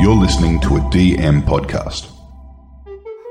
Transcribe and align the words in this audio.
You're 0.00 0.14
listening 0.14 0.60
to 0.60 0.76
a 0.76 0.80
DM 0.80 1.42
podcast. 1.42 2.12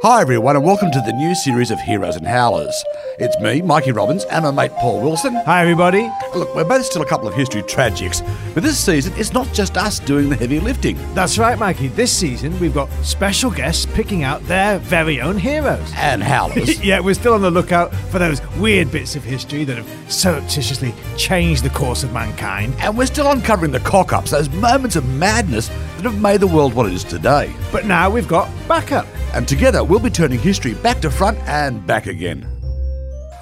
Hi, 0.04 0.22
everyone, 0.22 0.56
and 0.56 0.66
welcome 0.66 0.92
to 0.92 1.01
the 1.01 1.14
new 1.14 1.33
series 1.33 1.72
of 1.72 1.80
Heroes 1.80 2.17
and 2.17 2.28
Howlers. 2.28 2.83
It's 3.20 3.40
me, 3.40 3.62
Mikey 3.64 3.93
Robbins, 3.93 4.25
and 4.25 4.43
my 4.43 4.51
mate 4.51 4.72
Paul 4.74 5.01
Wilson. 5.01 5.33
Hi, 5.45 5.61
everybody. 5.61 6.08
Look, 6.35 6.53
we're 6.53 6.66
both 6.66 6.85
still 6.85 7.01
a 7.01 7.06
couple 7.06 7.27
of 7.27 7.33
history 7.33 7.64
tragics, 7.64 8.21
but 8.54 8.61
this 8.64 8.77
season 8.77 9.14
it's 9.18 9.34
not 9.34 9.52
just 9.54 9.75
us 9.75 10.00
doing 10.00 10.30
the 10.30 10.36
heavy 10.36 10.59
lifting. 10.59 10.98
That's 11.16 11.38
right, 11.39 11.58
Mikey. 11.58 11.88
This 11.88 12.12
season, 12.16 12.60
we've 12.60 12.76
got 12.76 12.92
special 13.04 13.50
guests 13.50 13.88
picking 13.88 14.24
out 14.24 14.44
their 14.44 14.78
very 14.78 15.20
own 15.20 15.40
heroes. 15.40 15.92
And 15.96 16.22
Howlers. 16.22 16.80
yeah, 16.84 17.00
we're 17.00 17.16
still 17.16 17.34
on 17.34 17.42
the 17.42 17.50
lookout 17.50 17.96
for 18.12 18.20
those 18.20 18.40
weird 18.58 18.92
bits 18.92 19.16
of 19.16 19.24
history 19.24 19.64
that 19.64 19.78
have 19.78 20.12
surreptitiously 20.12 20.94
changed 21.18 21.64
the 21.64 21.72
course 21.72 22.04
of 22.04 22.14
mankind. 22.14 22.76
and 22.80 22.96
we're 22.96 23.08
still 23.08 23.32
uncovering 23.32 23.72
the 23.72 23.80
cock 23.80 24.14
ups, 24.14 24.32
those 24.32 24.50
moments 24.50 24.96
of 24.96 25.08
madness 25.16 25.72
that 25.98 26.04
have 26.05 26.21
made 26.21 26.39
the 26.39 26.48
world 26.48 26.73
what 26.73 26.86
it 26.88 26.93
is 26.93 27.04
today. 27.04 27.52
But 27.71 27.86
now 27.86 28.10
we've 28.10 28.28
got 28.28 28.50
backup. 28.68 29.05
And 29.33 29.47
together 29.47 29.83
we'll 29.83 30.00
be 30.00 30.10
turning 30.10 30.39
history 30.39 30.74
back 30.75 31.01
to 31.01 31.11
front 31.11 31.38
and 31.39 31.86
back 31.86 32.07
again. 32.07 32.47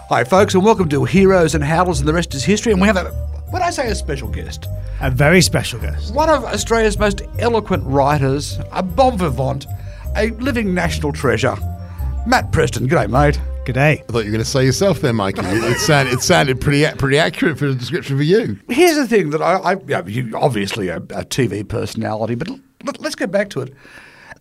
Hi, 0.10 0.24
folks, 0.24 0.54
and 0.56 0.64
welcome 0.64 0.90
to 0.90 1.04
Heroes 1.06 1.56
and 1.56 1.64
Howlers, 1.64 2.00
and 2.00 2.08
the 2.08 2.14
rest 2.14 2.34
is 2.36 2.44
history. 2.44 2.72
And 2.72 2.82
we 2.82 2.88
have 2.88 2.98
a, 2.98 3.06
when 3.50 3.62
I 3.62 3.70
say 3.72 3.88
a 3.90 3.96
special 3.96 4.28
guest, 4.28 4.68
A 5.02 5.10
very 5.12 5.42
special 5.42 5.80
guest. 5.80 6.14
one 6.14 6.30
of 6.30 6.44
Australia's 6.46 6.98
most 7.00 7.22
eloquent 7.40 7.84
writers, 7.86 8.60
a 8.72 8.84
bon 8.84 9.18
vivant, 9.18 9.66
a 10.16 10.30
living 10.32 10.74
national 10.74 11.12
treasure, 11.12 11.56
Matt 12.28 12.52
Preston. 12.52 12.88
G'day, 12.88 13.10
mate. 13.10 13.40
G'day. 13.66 13.78
I 13.78 13.96
thought 13.96 14.20
you 14.20 14.26
were 14.26 14.32
going 14.32 14.44
to 14.44 14.46
say 14.46 14.64
yourself 14.64 15.02
there, 15.02 15.12
Mikey. 15.12 15.42
It, 15.42 15.64
it 15.64 15.80
sounded 15.80 16.14
it 16.14 16.22
sounded 16.22 16.62
pretty 16.62 16.86
pretty 16.98 17.18
accurate 17.18 17.58
for 17.58 17.66
a 17.66 17.74
description 17.74 18.16
for 18.16 18.24
you. 18.24 18.60
Here's 18.70 18.96
the 18.96 19.08
thing 19.08 19.32
that 19.32 19.42
I, 19.42 19.56
I 19.56 19.72
you 19.74 19.86
know, 19.88 20.06
you 20.06 20.38
obviously 20.38 20.90
a, 20.90 20.98
a 20.98 21.26
TV 21.26 21.68
personality, 21.68 22.36
but 22.36 22.48
let, 22.84 23.04
us 23.04 23.16
get 23.16 23.32
back 23.32 23.50
to 23.52 23.62
it. 23.62 23.74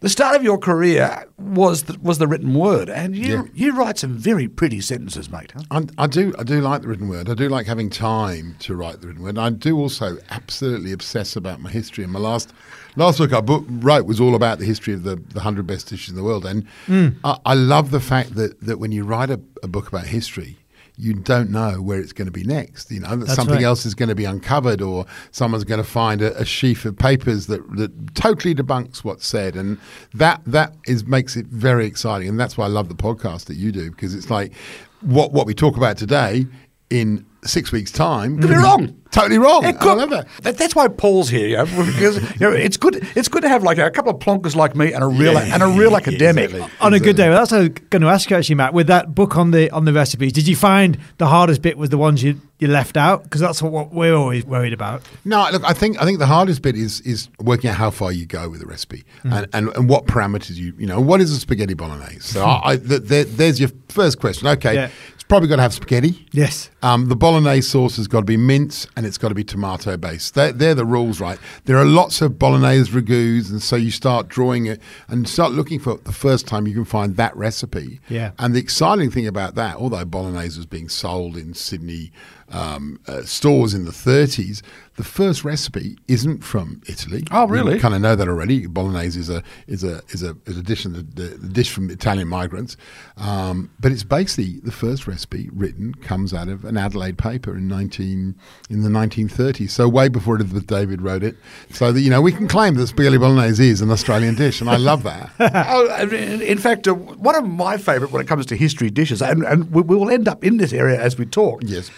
The 0.05 0.11
start 0.11 0.37
of 0.37 0.43
your 0.43 0.59
career 0.59 1.25
was 1.39 1.85
the, 1.85 1.99
was 1.99 2.19
the 2.19 2.27
written 2.27 2.53
word, 2.53 2.91
and 2.91 3.17
you 3.17 3.37
Yeah. 3.37 3.43
you 3.55 3.75
write 3.75 3.97
some 3.97 4.19
very 4.19 4.49
pretty 4.49 4.83
sentences, 4.83 5.31
mate. 5.31 5.55
Huh? 5.57 5.63
I, 5.71 6.05
I 6.05 6.07
do 6.07 6.35
I 6.39 6.43
do 6.43 6.61
like 6.61 6.83
the 6.83 6.89
written 6.89 7.09
word. 7.09 7.31
I 7.31 7.33
do 7.33 7.49
like 7.49 7.67
having 7.67 7.89
time 7.89 8.55
to 8.59 8.77
write 8.77 9.01
the 9.01 9.07
written 9.07 9.23
word. 9.23 9.31
And 9.31 9.41
I 9.41 9.49
do 9.49 9.79
also 9.79 10.19
absolutely 10.29 10.93
obsess 10.93 11.37
about 11.37 11.63
my 11.63 11.71
history. 11.71 12.05
And 12.05 12.13
my 12.13 12.19
last 12.19 12.53
last 12.97 13.17
book 13.17 13.33
I 13.33 13.41
book, 13.41 13.65
wrote 13.67 14.05
was 14.05 14.21
all 14.21 14.35
about 14.35 14.59
the 14.59 14.67
history 14.67 14.93
of 14.93 15.05
the, 15.05 15.17
the 15.17 15.41
hundred 15.41 15.67
best 15.67 15.89
dishes 15.89 16.11
in 16.11 16.17
the 16.17 16.23
world. 16.23 16.45
And 16.45 16.67
hmm. 16.85 17.09
I, 17.25 17.39
I 17.47 17.55
love 17.55 17.91
the 17.91 17.99
fact 17.99 18.35
that 18.35 18.61
that 18.61 18.79
when 18.79 18.93
you 18.93 19.05
write 19.05 19.31
a, 19.31 19.41
a 19.63 19.69
book 19.69 19.89
about 19.89 20.05
history. 20.05 20.59
You 20.97 21.15
don't 21.15 21.51
know 21.51 21.83
where 21.83 21.99
it's 21.99 22.13
going 22.13 22.27
to 22.27 22.33
be 22.33 22.45
next. 22.45 22.91
You 22.91 23.01
know 23.01 23.17
that 23.17 23.29
something 23.29 23.57
right. 23.57 23.65
else 23.65 23.85
is 23.85 23.95
going 23.95 24.11
to 24.11 24.15
be 24.15 24.25
uncovered, 24.25 24.81
or 24.81 25.07
someone's 25.33 25.65
going 25.65 25.83
to 25.83 25.89
find 25.89 26.23
a, 26.23 26.37
a 26.39 26.45
sheaf 26.45 26.85
of 26.85 26.97
papers 26.97 27.47
that, 27.49 27.69
that 27.77 28.15
totally 28.15 28.55
debunks 28.55 28.99
what's 28.99 29.27
said, 29.27 29.57
and 29.57 29.79
that 30.15 30.41
that 30.47 30.75
is 30.87 31.05
makes 31.05 31.37
it 31.37 31.47
very 31.47 31.87
exciting. 31.87 32.29
And 32.29 32.39
that's 32.39 32.57
why 32.57 32.67
I 32.67 32.69
love 32.69 32.89
the 32.89 32.95
podcast 32.95 33.47
that 33.47 33.57
you 33.57 33.73
do 33.73 33.91
because 33.91 34.15
it's 34.15 34.31
like 34.31 34.53
what 35.01 35.33
what 35.33 35.47
we 35.47 35.55
talk 35.55 35.77
about 35.77 35.97
today 35.97 36.47
in 36.91 37.27
six 37.45 37.73
weeks' 37.73 37.91
time 37.91 38.39
Could 38.39 38.49
be 38.49 38.55
mm-hmm. 38.55 38.63
wrong. 38.63 39.01
Totally 39.15 39.39
wrong. 39.39 39.65
It 39.65 39.69
I 39.69 39.73
could- 39.73 39.99
love 39.99 40.11
that. 40.11 40.27
That- 40.43 40.59
That's 40.59 40.75
why 40.75 40.89
Paul's 40.89 41.29
here, 41.31 41.47
you 41.49 41.57
know, 41.57 41.65
because 41.67 42.17
you 42.17 42.41
know, 42.41 42.51
it's 42.53 42.77
good. 42.77 42.97
It's 43.17 43.29
good 43.29 43.43
to 43.43 43.49
have 43.49 43.63
like 43.63 43.79
a 43.79 43.91
couple 43.91 44.13
of 44.13 44.19
plonkers 44.19 44.55
like 44.57 44.75
me 44.77 44.93
and 44.93 45.03
a 45.03 45.07
real 45.07 45.39
and 45.39 45.63
a 45.63 45.67
real 45.69 45.97
academic. 46.03 46.51
exactly. 46.51 46.77
On 46.81 46.93
a 46.95 47.01
good 47.01 47.17
day, 47.17 47.29
well, 47.29 47.39
that's 47.39 47.53
what 47.53 47.59
I 47.59 47.63
was 47.63 47.71
going 47.91 48.03
to 48.03 48.09
ask 48.09 48.29
you 48.31 48.37
actually, 48.37 48.57
Matt. 48.57 48.75
With 48.75 48.89
that 48.89 49.15
book 49.15 49.37
on 49.37 49.51
the 49.53 49.71
on 49.71 49.85
the 49.85 49.93
recipes, 49.93 50.33
did 50.33 50.47
you 50.49 50.57
find 50.57 50.99
the 51.19 51.27
hardest 51.27 51.63
bit 51.63 51.79
was 51.79 51.91
the 51.91 51.99
ones 51.99 52.23
you, 52.23 52.41
you 52.59 52.69
left 52.69 52.97
out? 52.97 53.23
Because 53.25 53.41
that's 53.41 53.63
what, 53.63 53.73
what 53.73 53.93
we're 53.95 54.15
always 54.15 54.45
worried 54.45 54.73
about. 54.73 55.03
No, 55.25 55.49
look, 55.53 55.63
I 55.65 55.73
think 55.73 56.01
I 56.03 56.05
think 56.05 56.19
the 56.19 56.27
hardest 56.27 56.63
bit 56.63 56.77
is 56.77 57.01
is 57.03 57.29
working 57.41 57.71
out 57.71 57.77
how 57.77 57.91
far 57.91 58.13
you 58.13 58.27
go 58.27 58.49
with 58.49 58.61
the 58.61 58.67
recipe 58.67 59.05
and, 59.23 59.47
and, 59.53 59.69
and 59.77 59.89
what 59.89 60.07
parameters 60.07 60.57
you 60.57 60.75
you 60.79 60.87
know 60.87 61.01
what 61.01 61.21
is 61.21 61.31
a 61.31 61.39
spaghetti 61.39 61.75
bolognese. 61.75 62.21
So 62.21 62.45
I, 62.45 62.73
I, 62.73 62.77
th 62.77 63.03
there, 63.03 63.25
there's 63.25 63.61
your 63.61 63.71
first 63.89 64.19
question. 64.21 64.49
Okay, 64.49 64.75
Yeah. 64.75 64.89
it's 65.15 65.23
probably 65.25 65.49
got 65.49 65.57
to 65.57 65.63
have 65.63 65.73
spaghetti. 65.75 66.27
Yes. 66.33 66.69
Um, 66.83 67.07
the 67.09 67.17
bolognese 67.17 67.63
sauce 67.69 67.97
has 67.97 68.09
got 68.09 68.21
to 68.21 68.27
be 68.27 68.37
mince 68.37 68.87
and 68.97 69.04
it's 69.07 69.19
got 69.19 69.29
to 69.29 69.35
be 69.35 69.45
tomato 69.45 69.97
based. 69.97 70.35
They're, 70.35 70.53
they're 70.53 70.75
the 70.75 70.85
rules, 70.85 71.21
right? 71.21 71.39
There 71.65 71.77
are 71.77 71.85
lots 71.85 72.21
of 72.21 72.39
bolognese 72.39 72.91
ragouts, 72.91 73.51
and 73.51 73.63
so 73.63 73.77
you 73.77 73.91
start 73.91 74.29
drawing 74.29 74.67
it 74.67 74.81
and 75.09 75.29
start 75.29 75.53
looking 75.53 75.79
for 75.79 75.97
the 75.99 76.13
first 76.13 76.47
time 76.47 76.67
you 76.67 76.75
can 76.75 76.85
find 76.85 77.17
that 77.17 77.37
recipe. 77.37 78.01
Yeah. 78.09 78.33
And 78.39 78.55
the 78.55 78.61
exciting 78.61 79.11
thing 79.11 79.27
about 79.27 79.55
that, 79.55 79.77
although 79.77 80.05
bolognese 80.05 80.59
was 80.59 80.67
being 80.67 80.89
sold 80.89 81.37
in 81.37 81.55
Sydney 81.55 82.13
um, 82.51 83.01
uh, 83.07 83.23
stores 83.23 83.75
in 83.75 83.85
the 83.85 83.91
30s, 83.91 84.63
the 84.97 85.05
first 85.05 85.45
recipe 85.45 85.99
isn't 86.07 86.45
from 86.45 86.81
Italy. 86.87 87.25
Oh, 87.33 87.49
really? 87.49 87.75
You 87.75 87.81
kind 87.81 87.95
of 87.95 88.01
know 88.01 88.15
that 88.15 88.29
already. 88.29 88.67
Bolognese 88.67 89.19
is 89.19 89.29
a 89.29 89.43
is 89.67 89.83
a 89.83 90.01
is 90.11 90.23
a 90.23 90.37
is 90.47 90.57
a 90.57 90.63
dish, 90.63 90.85
the, 90.85 91.03
the, 91.03 91.49
dish 91.49 91.73
from 91.73 91.91
Italian 91.91 92.29
migrants, 92.29 92.77
um, 93.17 93.71
but 93.81 93.91
it's 93.91 94.05
basically 94.05 94.61
the 94.61 94.71
first 94.71 95.09
recipe 95.09 95.51
written 95.53 95.95
comes 95.95 96.33
out 96.33 96.47
of 96.47 96.65
an 96.65 96.77
Adelaide 96.77 97.19
paper 97.19 97.57
in 97.57 97.67
nineteen 97.67 98.37
in 98.71 98.83
the 98.83 98.91
nineteen 98.91 99.29
thirties. 99.29 99.73
So 99.73 99.89
way 99.89 100.09
before 100.09 100.37
Elizabeth 100.37 100.69
David 100.69 101.03
wrote 101.03 101.25
it. 101.25 101.37
So 101.71 101.91
that 101.91 102.01
you 102.01 102.11
know 102.11 102.23
we 102.23 102.31
can 102.31 102.47
claim 102.47 102.75
that 102.75 102.87
spaghetti 102.87 103.19
bolognese 103.19 103.69
is 103.69 103.81
an 103.81 103.91
Australian 103.91 104.37
dish, 104.37 104.61
and 104.61 104.71
I 104.71 104.77
love 104.77 105.03
that. 105.03 105.31
Oh, 105.67 106.09
in 106.09 106.43
in 106.43 106.59
fact, 106.59 106.87
uh, 106.87 106.95
one 106.95 107.35
of 107.35 107.49
my 107.49 107.79
favourite 107.79 108.13
when 108.13 108.21
it 108.21 108.29
comes 108.29 108.45
to 108.47 108.57
history 108.57 108.91
dishes, 108.91 109.23
and, 109.23 109.43
and 109.45 109.71
we, 109.73 109.83
we 109.83 109.97
will 109.97 110.11
end 110.11 110.29
up 110.29 110.45
in 110.45 110.59
this 110.59 110.73
area 110.73 111.01
as 111.01 111.17
we 111.17 111.27
talk. 111.27 111.63
Yes. 111.65 111.91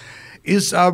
Is 0.47 0.73
uh, 0.73 0.93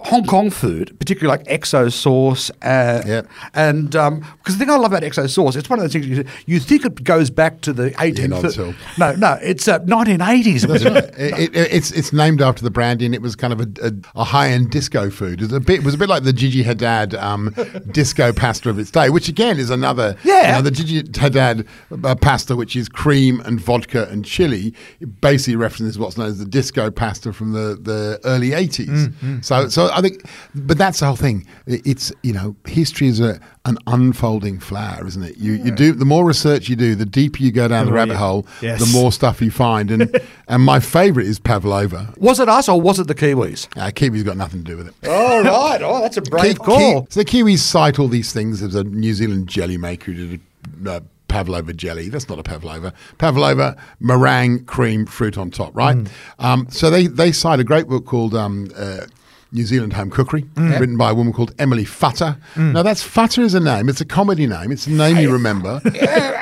Hong 0.00 0.24
Kong 0.24 0.50
food, 0.50 0.94
particularly 1.00 1.38
like 1.38 1.46
XO 1.62 1.90
sauce, 1.92 2.50
uh, 2.62 3.02
Yep. 3.06 3.26
and 3.54 3.90
because 3.90 4.24
the 4.46 4.58
thing 4.58 4.70
I 4.70 4.76
love 4.76 4.92
about 4.92 5.02
XO 5.02 5.28
sauce, 5.28 5.56
it's 5.56 5.68
one 5.70 5.78
of 5.78 5.84
those 5.84 5.92
things 5.92 6.06
you, 6.06 6.24
you 6.46 6.60
think 6.60 6.84
it 6.84 7.02
goes 7.02 7.30
back 7.30 7.60
to 7.62 7.72
the 7.72 7.90
18th. 7.92 8.28
not 8.28 8.44
at 8.44 8.58
all. 8.58 8.74
No, 8.98 9.14
no, 9.16 9.38
it's 9.42 9.66
uh, 9.66 9.78
1980s. 9.80 10.66
That's 10.68 10.84
right. 10.84 11.04
It, 11.18 11.56
it, 11.56 11.72
it's 11.72 11.90
it's 11.92 12.12
named 12.12 12.40
after 12.42 12.62
the 12.62 12.70
brandy, 12.70 13.06
and 13.06 13.14
it 13.14 13.22
was 13.22 13.34
kind 13.34 13.52
of 13.52 13.60
a, 13.60 13.68
a, 13.82 13.92
a 14.20 14.24
high 14.24 14.48
end 14.50 14.70
disco 14.70 15.10
food. 15.10 15.40
It 15.40 15.44
was 15.44 15.52
a 15.52 15.60
bit 15.60 15.80
it 15.80 15.84
was 15.84 15.94
a 15.94 15.98
bit 15.98 16.08
like 16.08 16.22
the 16.24 16.32
Gigi 16.32 16.62
Hadid 16.62 17.20
um, 17.20 17.54
disco 17.90 18.32
pasta 18.32 18.68
of 18.70 18.78
its 18.78 18.90
day, 18.90 19.08
which 19.10 19.28
again 19.28 19.58
is 19.58 19.70
another 19.70 20.16
Yeah. 20.24 20.48
you 20.48 20.52
know, 20.52 20.62
the 20.62 20.70
Gigi 20.70 21.02
Hadid 21.04 21.66
uh, 22.04 22.14
pasta, 22.16 22.54
which 22.54 22.76
is 22.76 22.88
cream 22.88 23.40
and 23.40 23.60
vodka 23.60 24.06
and 24.10 24.24
chili, 24.24 24.74
it 25.00 25.20
basically 25.20 25.56
references 25.56 25.98
what's 25.98 26.16
known 26.16 26.28
as 26.28 26.38
the 26.38 26.44
disco 26.44 26.90
pasta 26.90 27.32
from 27.32 27.52
the, 27.52 27.78
the 27.80 28.20
early 28.24 28.52
eighties. 28.52 29.08
So 29.40 29.65
so 29.68 29.90
I 29.92 30.00
think, 30.00 30.22
but 30.54 30.78
that's 30.78 31.00
the 31.00 31.06
whole 31.06 31.16
thing. 31.16 31.46
It's 31.66 32.12
you 32.22 32.32
know 32.32 32.54
history 32.66 33.08
is 33.08 33.20
a 33.20 33.40
an 33.64 33.78
unfolding 33.86 34.60
flower, 34.60 35.06
isn't 35.06 35.22
it? 35.22 35.36
You 35.38 35.52
you 35.54 35.70
do 35.70 35.92
the 35.92 36.04
more 36.04 36.24
research 36.24 36.68
you 36.68 36.76
do, 36.76 36.94
the 36.94 37.06
deeper 37.06 37.42
you 37.42 37.50
go 37.52 37.68
down 37.68 37.86
the, 37.86 37.92
rabbit 37.92 38.12
you- 38.12 38.18
hole, 38.18 38.46
Yes. 38.62 38.78
the 38.80 38.86
more 38.98 39.10
stuff 39.12 39.40
you 39.42 39.50
find. 39.50 39.90
And 39.90 40.20
and 40.48 40.62
my 40.62 40.80
favourite 40.80 41.28
is 41.28 41.38
pavlova. 41.38 42.14
was 42.18 42.40
it 42.40 42.48
us 42.48 42.68
or 42.68 42.80
was 42.80 42.98
it 42.98 43.06
the 43.08 43.14
Kiwis? 43.14 43.66
Uh, 43.76 43.90
Kiwi's 43.90 44.22
got 44.22 44.36
nothing 44.36 44.64
to 44.64 44.70
do 44.70 44.76
with 44.76 44.88
it. 44.88 44.94
Oh, 45.04 45.42
right. 45.70 45.80
Oh, 45.82 46.00
that's 46.00 46.16
a 46.16 46.22
brave 46.22 46.58
Ki- 46.58 46.64
call. 46.64 47.02
Ki- 47.02 47.06
so 47.10 47.20
the 47.20 47.26
Kiwis 47.26 47.58
cite 47.58 47.98
all 47.98 48.08
these 48.08 48.32
things. 48.32 48.60
There's 48.60 48.74
a 48.74 48.84
New 48.84 49.14
Zealand 49.14 49.48
jelly 49.48 49.76
maker 49.76 50.12
who 50.12 50.26
did 50.36 50.40
a 50.86 50.90
uh, 50.92 51.00
pavlova 51.28 51.72
jelly. 51.72 52.08
That's 52.08 52.28
not 52.28 52.38
a 52.38 52.42
pavlova. 52.44 52.92
Pavlova, 53.18 53.76
meringue, 53.98 54.64
cream, 54.66 55.06
fruit 55.06 55.36
on 55.36 55.50
top, 55.50 55.74
right? 55.76 55.96
Mm. 55.96 56.08
Um, 56.38 56.66
so 56.70 56.88
they, 56.88 57.08
they 57.08 57.32
cite 57.32 57.58
a 57.58 57.64
great 57.64 57.88
book 57.88 58.06
called 58.06 58.34
um, 58.34 58.70
uh, 58.76 59.06
New 59.52 59.64
Zealand 59.64 59.92
Home 59.94 60.10
Cookery, 60.10 60.42
Mm. 60.56 60.80
written 60.80 60.96
by 60.96 61.10
a 61.10 61.14
woman 61.14 61.32
called 61.32 61.54
Emily 61.58 61.84
Futter. 61.84 62.36
Now, 62.56 62.82
that's 62.82 63.02
Futter 63.06 63.42
is 63.42 63.54
a 63.54 63.60
name. 63.60 63.88
It's 63.88 64.00
a 64.00 64.04
comedy 64.04 64.46
name. 64.46 64.72
It's 64.72 64.86
a 64.86 64.90
name 64.90 65.16
you 65.18 65.30
remember. 65.32 65.80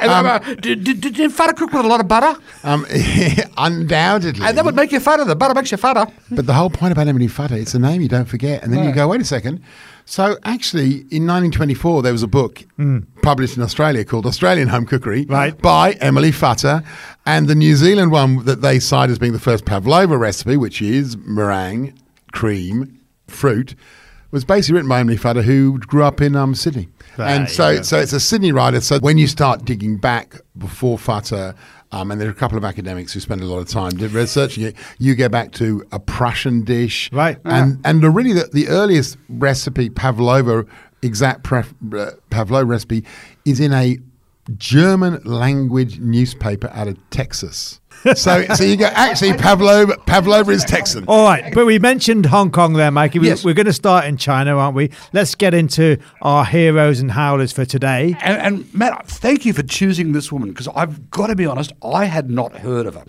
And, 0.05 0.27
uh, 0.27 0.39
did, 0.61 0.85
did, 0.85 1.01
did 1.01 1.33
feta 1.33 1.55
cook 1.55 1.73
with 1.73 1.83
a 1.87 1.89
lot 1.89 1.99
of 1.99 2.07
butter? 2.09 2.39
Um, 2.63 2.85
undoubtedly. 3.57 4.45
And 4.47 4.57
that 4.59 4.65
would 4.65 4.75
make 4.77 4.93
you 4.93 5.01
fatter. 5.01 5.25
The 5.25 5.37
butter 5.37 5.55
makes 5.55 5.71
you 5.71 5.77
fatter. 5.79 6.07
But 6.31 6.47
the 6.47 6.53
whole 6.55 6.71
point 6.71 6.93
about 6.93 7.09
Emily 7.09 7.27
Futter, 7.29 7.53
it's 7.53 7.75
a 7.75 7.79
name 7.79 8.01
you 8.03 8.09
don't 8.09 8.27
forget. 8.29 8.63
And 8.63 8.73
then 8.73 8.85
you 8.85 8.93
go, 8.93 9.09
wait 9.09 9.21
a 9.21 9.25
second. 9.25 9.63
So 10.05 10.37
actually, 10.45 10.91
in 11.11 11.27
1924, 11.27 12.03
there 12.03 12.13
was 12.13 12.23
a 12.23 12.27
book 12.29 12.65
published 13.23 13.57
in 13.57 13.63
Australia 13.63 14.05
called 14.05 14.27
Australian 14.27 14.69
Home 14.69 14.85
Cookery 14.85 15.25
Right. 15.27 15.57
by 15.59 15.93
Emily 15.93 16.31
Futter. 16.33 16.85
And 17.25 17.49
the 17.49 17.55
New 17.55 17.75
Zealand 17.77 18.11
one 18.13 18.45
that 18.45 18.61
they 18.61 18.79
cite 18.81 19.09
as 19.11 19.19
being 19.19 19.33
the 19.33 19.39
first 19.41 19.65
pavlova 19.65 20.19
recipe, 20.19 20.59
which 20.59 20.83
is 20.83 21.17
meringue, 21.17 21.95
cream, 22.33 22.94
fruit, 23.35 23.75
was 24.31 24.45
basically 24.45 24.75
written 24.75 24.89
by 24.89 25.01
Emily 25.01 25.17
Futter, 25.17 25.43
who 25.43 25.79
grew 25.79 26.03
up 26.03 26.21
in 26.21 26.35
um, 26.35 26.55
Sydney. 26.55 26.89
And 27.19 27.49
so, 27.49 27.77
go. 27.77 27.83
so 27.83 27.99
it's 27.99 28.13
a 28.13 28.19
Sydney 28.21 28.51
writer. 28.51 28.81
So 28.81 28.99
when 28.99 29.17
you 29.17 29.29
start 29.29 29.65
digging 29.65 29.97
back 29.97 30.41
before 30.59 30.99
Futter, 30.99 31.55
um, 31.93 32.11
and 32.11 32.21
there 32.21 32.27
are 32.27 32.33
a 32.33 32.35
couple 32.35 32.59
of 32.59 32.65
academics 32.65 33.13
who 33.13 33.21
spend 33.21 33.41
a 33.41 33.45
lot 33.45 33.59
of 33.59 33.69
time 33.69 33.91
researching 33.91 34.65
it, 34.65 34.75
you 34.99 35.15
get 35.15 35.31
back 35.31 35.53
to 35.53 35.87
a 35.93 36.01
Prussian 36.01 36.65
dish, 36.65 37.09
Right. 37.13 37.39
And 37.45 37.81
and 37.85 38.03
the, 38.03 38.11
really 38.11 38.33
the, 38.33 38.49
the 38.53 38.67
earliest 38.69 39.17
recipe, 39.29 39.91
pavlova, 39.91 40.67
exact 41.03 41.45
pref, 41.45 41.73
uh, 41.97 42.11
pavlova 42.31 42.65
recipe, 42.65 43.05
is 43.45 43.61
in 43.61 43.73
a 43.73 43.99
German 44.57 45.23
language 45.25 45.99
newspaper 45.99 46.71
out 46.73 46.89
of 46.89 46.99
Texas. 47.11 47.81
So, 48.15 48.45
so 48.55 48.65
you 48.65 48.77
go. 48.77 48.87
Actually, 48.87 49.33
Pavlova, 49.35 49.97
Pavlova 50.05 50.51
is 50.51 50.63
Texan. 50.65 51.07
All 51.09 51.25
right, 51.25 51.55
but 51.55 51.65
we 51.65 51.79
mentioned 51.79 52.27
Hong 52.27 52.51
Kong 52.51 52.75
there, 52.75 52.91
Mikey. 52.91 53.19
We, 53.19 53.29
Yes. 53.29 53.45
We're 53.45 53.55
going 53.55 53.65
to 53.67 53.73
start 53.73 54.05
in 54.05 54.19
China, 54.19 54.59
aren't 54.59 54.77
we? 54.77 54.91
Let's 55.15 55.35
get 55.35 55.55
into 55.55 55.97
our 56.21 56.45
heroes 56.45 57.01
and 57.01 57.11
howlers 57.11 57.53
for 57.53 57.65
today. 57.65 58.15
And, 58.21 58.43
and 58.43 58.75
Matt, 58.75 59.07
thank 59.07 59.47
you 59.47 59.55
for 59.55 59.63
choosing 59.63 60.13
this 60.13 60.31
woman 60.31 60.51
because 60.51 60.69
I've 60.75 61.11
got 61.11 61.29
to 61.29 61.37
be 61.37 61.47
honest, 61.47 61.73
I 61.83 62.05
had 62.05 62.29
not 62.29 62.59
heard 62.59 62.85
of 62.85 62.95
her. 62.95 63.05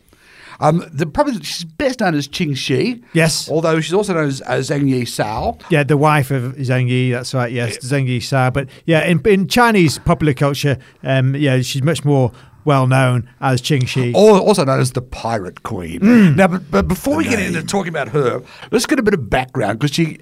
Um, 0.59 0.85
the 0.91 1.05
probably 1.05 1.41
she's 1.43 1.63
best 1.63 1.99
known 1.99 2.15
as 2.15 2.27
Qing 2.27 2.55
Shi. 2.55 3.03
Yes. 3.13 3.49
Although 3.49 3.81
she's 3.81 3.93
also 3.93 4.13
known 4.13 4.27
as, 4.27 4.41
as 4.41 4.69
Zheng 4.69 4.87
Yi 4.87 5.05
Sao. 5.05 5.57
Yeah, 5.69 5.83
the 5.83 5.97
wife 5.97 6.31
of 6.31 6.55
Zheng 6.55 6.89
Yi. 6.89 7.11
That's 7.11 7.33
right. 7.33 7.51
Yes, 7.51 7.77
Zheng 7.79 8.07
Yi 8.07 8.19
Sa. 8.19 8.49
But 8.49 8.69
yeah, 8.85 9.03
in, 9.05 9.19
in 9.25 9.47
Chinese 9.47 9.99
popular 9.99 10.33
culture, 10.33 10.77
um, 11.03 11.35
yeah, 11.35 11.61
she's 11.61 11.83
much 11.83 12.05
more 12.05 12.31
well 12.65 12.87
known 12.87 13.29
as 13.39 13.61
Qing 13.61 13.87
Shi. 13.87 14.13
Also 14.13 14.65
known 14.65 14.79
as 14.79 14.91
the 14.91 15.01
Pirate 15.01 15.63
Queen. 15.63 16.35
Now, 16.35 16.47
but, 16.47 16.69
but 16.69 16.87
before 16.87 17.15
we 17.15 17.23
get 17.23 17.39
into 17.39 17.63
talking 17.63 17.89
about 17.89 18.09
her, 18.09 18.41
let's 18.71 18.85
get 18.85 18.99
a 18.99 19.03
bit 19.03 19.13
of 19.13 19.29
background 19.29 19.79
because 19.79 19.93
she 19.93 20.17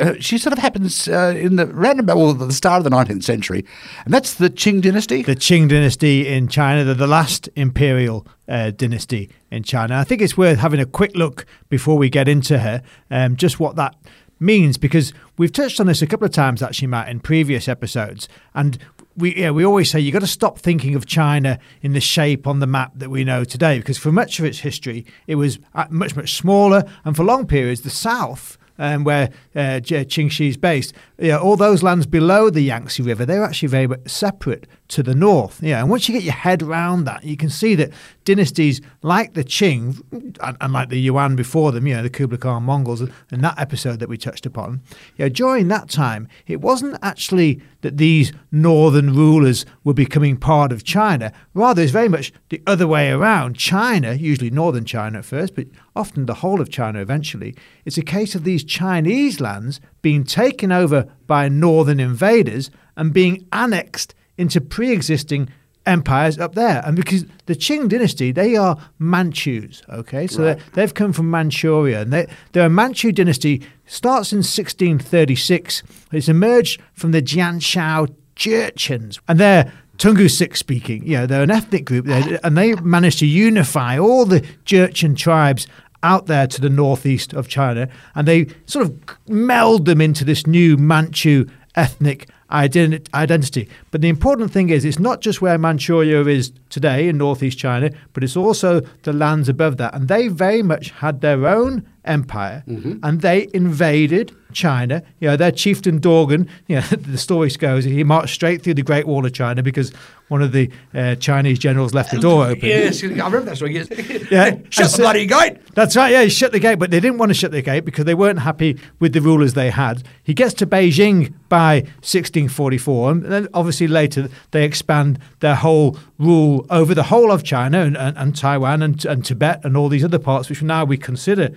uh, 0.00 0.14
she 0.18 0.36
sort 0.36 0.52
of 0.52 0.58
happens 0.58 1.08
uh, 1.08 1.34
in 1.36 1.56
the 1.56 1.64
about 1.64 2.16
well, 2.16 2.34
the 2.34 2.52
start 2.52 2.78
of 2.78 2.84
the 2.84 2.90
19th 2.90 3.22
century, 3.22 3.64
and 4.04 4.12
that's 4.12 4.34
the 4.34 4.50
Qing 4.50 4.82
dynasty. 4.82 5.22
the 5.22 5.36
Qing 5.36 5.68
dynasty 5.68 6.26
in 6.28 6.48
China, 6.48 6.84
the, 6.84 6.94
the 6.94 7.06
last 7.06 7.48
imperial 7.56 8.26
uh, 8.48 8.70
dynasty 8.72 9.30
in 9.50 9.62
China. 9.62 9.96
I 9.96 10.04
think 10.04 10.20
it's 10.20 10.36
worth 10.36 10.58
having 10.58 10.80
a 10.80 10.86
quick 10.86 11.14
look 11.14 11.46
before 11.68 11.96
we 11.96 12.10
get 12.10 12.28
into 12.28 12.58
her, 12.58 12.82
um, 13.10 13.36
just 13.36 13.60
what 13.60 13.76
that 13.76 13.94
means, 14.40 14.76
because 14.76 15.12
we've 15.38 15.52
touched 15.52 15.80
on 15.80 15.86
this 15.86 16.02
a 16.02 16.06
couple 16.06 16.26
of 16.26 16.32
times 16.32 16.62
actually, 16.62 16.88
Matt, 16.88 17.08
in 17.08 17.20
previous 17.20 17.68
episodes, 17.68 18.28
and 18.54 18.78
we 19.16 19.36
yeah, 19.36 19.50
we 19.50 19.64
always 19.64 19.90
say 19.90 20.00
you've 20.00 20.12
got 20.12 20.20
to 20.20 20.26
stop 20.26 20.58
thinking 20.58 20.94
of 20.94 21.06
China 21.06 21.58
in 21.82 21.92
the 21.92 22.00
shape 22.00 22.46
on 22.46 22.60
the 22.60 22.66
map 22.66 22.92
that 22.96 23.10
we 23.10 23.24
know 23.24 23.44
today, 23.44 23.78
because 23.78 23.98
for 23.98 24.12
much 24.12 24.38
of 24.38 24.44
its 24.44 24.60
history, 24.60 25.06
it 25.26 25.36
was 25.36 25.58
uh, 25.74 25.86
much 25.90 26.16
much 26.16 26.34
smaller, 26.34 26.84
and 27.04 27.16
for 27.16 27.24
long 27.24 27.46
periods, 27.46 27.82
the 27.82 27.90
south 27.90 28.58
um, 28.78 29.04
where 29.04 29.30
uh, 29.54 29.80
Qing 29.80 30.30
Shi 30.30 30.48
is 30.48 30.56
based. 30.56 30.92
Yeah, 31.18 31.38
all 31.38 31.56
those 31.56 31.82
lands 31.82 32.06
below 32.06 32.50
the 32.50 32.62
Yangtze 32.62 33.02
River, 33.02 33.24
they're 33.24 33.44
actually 33.44 33.68
very 33.68 33.88
separate 34.06 34.66
to 34.88 35.02
the 35.02 35.14
north. 35.14 35.62
Yeah, 35.62 35.80
and 35.80 35.90
once 35.90 36.08
you 36.08 36.14
get 36.14 36.24
your 36.24 36.34
head 36.34 36.62
around 36.62 37.04
that, 37.04 37.24
you 37.24 37.36
can 37.36 37.50
see 37.50 37.74
that 37.76 37.90
dynasties 38.24 38.80
like 39.02 39.34
the 39.34 39.44
Qing 39.44 40.02
and, 40.12 40.56
and 40.60 40.72
like 40.72 40.88
the 40.88 41.00
Yuan 41.00 41.36
before 41.36 41.72
them, 41.72 41.86
you 41.86 41.94
know, 41.94 42.02
the 42.02 42.10
Kublai 42.10 42.38
Khan 42.38 42.64
Mongols, 42.64 43.00
and 43.00 43.44
that 43.44 43.58
episode 43.58 44.00
that 44.00 44.08
we 44.08 44.16
touched 44.16 44.46
upon, 44.46 44.82
yeah, 45.16 45.28
during 45.28 45.68
that 45.68 45.88
time, 45.88 46.28
it 46.46 46.60
wasn't 46.60 46.98
actually 47.02 47.60
that 47.82 47.96
these 47.98 48.32
northern 48.50 49.14
rulers 49.14 49.64
were 49.84 49.94
becoming 49.94 50.36
part 50.36 50.72
of 50.72 50.84
China. 50.84 51.32
Rather, 51.52 51.82
it's 51.82 51.92
very 51.92 52.08
much 52.08 52.32
the 52.48 52.62
other 52.66 52.86
way 52.86 53.10
around. 53.10 53.56
China, 53.56 54.14
usually 54.14 54.50
northern 54.50 54.84
China 54.84 55.18
at 55.18 55.24
first, 55.24 55.54
but 55.54 55.66
often 55.96 56.26
the 56.26 56.34
whole 56.34 56.60
of 56.60 56.70
China 56.70 57.00
eventually, 57.00 57.54
it's 57.84 57.98
a 57.98 58.02
case 58.02 58.34
of 58.34 58.44
these 58.44 58.64
Chinese 58.64 59.40
lands 59.40 59.80
being 60.02 60.24
taken 60.24 60.72
over 60.72 61.06
by 61.26 61.48
northern 61.48 62.00
invaders 62.00 62.70
and 62.96 63.12
being 63.12 63.46
annexed 63.52 64.14
into 64.36 64.60
pre 64.60 64.90
existing 64.90 65.48
empires 65.86 66.38
up 66.38 66.54
there. 66.54 66.82
And 66.84 66.96
because 66.96 67.26
the 67.46 67.54
Qing 67.54 67.88
dynasty, 67.88 68.32
they 68.32 68.56
are 68.56 68.78
Manchus, 68.98 69.82
okay? 69.88 70.26
So 70.26 70.42
they 70.42 70.60
they've 70.72 70.94
come 70.94 71.12
from 71.12 71.30
Manchuria. 71.30 72.02
And 72.02 72.12
they, 72.12 72.26
they're 72.52 72.66
a 72.66 72.70
Manchu 72.70 73.12
dynasty, 73.12 73.62
starts 73.86 74.32
in 74.32 74.38
1636. 74.38 75.82
It's 76.12 76.28
emerged 76.28 76.80
from 76.94 77.12
the 77.12 77.22
Jianzhou 77.22 78.14
Jurchens. 78.36 79.20
And 79.28 79.38
they're 79.38 79.72
Tungusic 79.98 80.56
speaking. 80.56 81.06
You 81.06 81.18
know, 81.18 81.26
they're 81.26 81.42
an 81.42 81.50
ethnic 81.50 81.84
group, 81.84 82.06
and 82.08 82.58
they 82.58 82.74
managed 82.76 83.20
to 83.20 83.26
unify 83.26 83.96
all 83.98 84.24
the 84.24 84.40
Jurchen 84.64 85.16
tribes 85.16 85.66
out 86.04 86.26
there 86.26 86.46
to 86.46 86.60
the 86.60 86.68
northeast 86.68 87.32
of 87.32 87.48
China, 87.48 87.88
and 88.14 88.28
they 88.28 88.46
sort 88.66 88.86
of 88.86 88.94
meld 89.26 89.86
them 89.86 90.00
into 90.00 90.24
this 90.24 90.46
new 90.46 90.76
Manchu 90.76 91.46
ethnic 91.74 92.28
ident- 92.50 93.12
identity. 93.14 93.68
But 93.90 94.00
the 94.00 94.08
important 94.08 94.52
thing 94.52 94.68
is, 94.68 94.84
it's 94.84 94.98
not 94.98 95.20
just 95.20 95.42
where 95.42 95.58
Manchuria 95.58 96.24
is 96.26 96.52
today 96.68 97.08
in 97.08 97.18
northeast 97.18 97.58
China, 97.58 97.90
but 98.12 98.22
it's 98.22 98.36
also 98.36 98.82
the 99.02 99.12
lands 99.12 99.48
above 99.48 99.78
that. 99.78 99.94
And 99.94 100.06
they 100.06 100.28
very 100.28 100.62
much 100.62 100.90
had 100.90 101.20
their 101.20 101.46
own 101.46 101.84
empire, 102.04 102.62
and 102.66 103.20
they 103.20 103.48
invaded 103.54 104.34
China. 104.54 105.02
You 105.20 105.28
know, 105.28 105.36
their 105.36 105.52
chieftain 105.52 106.00
Dorgon, 106.00 106.48
you 106.68 106.76
know, 106.76 106.80
the 106.90 107.18
story 107.18 107.50
goes, 107.50 107.84
he 107.84 108.02
marched 108.04 108.34
straight 108.34 108.62
through 108.62 108.74
the 108.74 108.82
Great 108.82 109.06
Wall 109.06 109.26
of 109.26 109.32
China 109.32 109.62
because 109.62 109.92
one 110.28 110.40
of 110.40 110.52
the 110.52 110.70
uh, 110.94 111.16
Chinese 111.16 111.58
generals 111.58 111.92
left 111.92 112.10
the 112.10 112.18
door 112.18 112.46
open. 112.46 112.66
Yes, 112.66 113.02
I 113.04 113.08
remember 113.08 113.42
that 113.42 113.56
story. 113.56 113.74
Yes. 113.74 113.88
Yeah. 114.30 114.56
Shut 114.70 114.86
And 114.86 114.94
the 114.94 114.98
bloody 114.98 115.26
gate. 115.26 115.58
That's 115.74 115.96
right. 115.96 116.10
Yeah, 116.10 116.22
he 116.22 116.30
shut 116.30 116.52
the 116.52 116.58
gate, 116.58 116.78
but 116.78 116.90
they 116.90 116.98
didn't 116.98 117.18
want 117.18 117.30
to 117.30 117.34
shut 117.34 117.50
the 117.50 117.60
gate 117.60 117.84
because 117.84 118.04
they 118.04 118.14
weren't 118.14 118.38
happy 118.38 118.78
with 119.00 119.12
the 119.12 119.20
rulers 119.20 119.52
they 119.54 119.70
had. 119.70 120.02
He 120.22 120.32
gets 120.32 120.54
to 120.54 120.66
Beijing 120.66 121.34
by 121.48 121.80
1644, 122.00 123.10
and 123.10 123.24
then 123.26 123.48
obviously 123.52 123.86
later 123.86 124.28
they 124.52 124.64
expand 124.64 125.18
their 125.40 125.56
whole 125.56 125.98
rule 126.18 126.66
over 126.70 126.94
the 126.94 127.04
whole 127.04 127.30
of 127.30 127.44
China 127.44 127.80
and, 127.80 127.96
and, 127.96 128.16
and 128.16 128.36
Taiwan 128.36 128.82
and, 128.82 129.04
and 129.04 129.24
Tibet 129.24 129.60
and 129.64 129.76
all 129.76 129.88
these 129.88 130.04
other 130.04 130.18
parts, 130.18 130.48
which 130.48 130.62
now 130.62 130.84
we 130.84 130.96
consider 130.96 131.50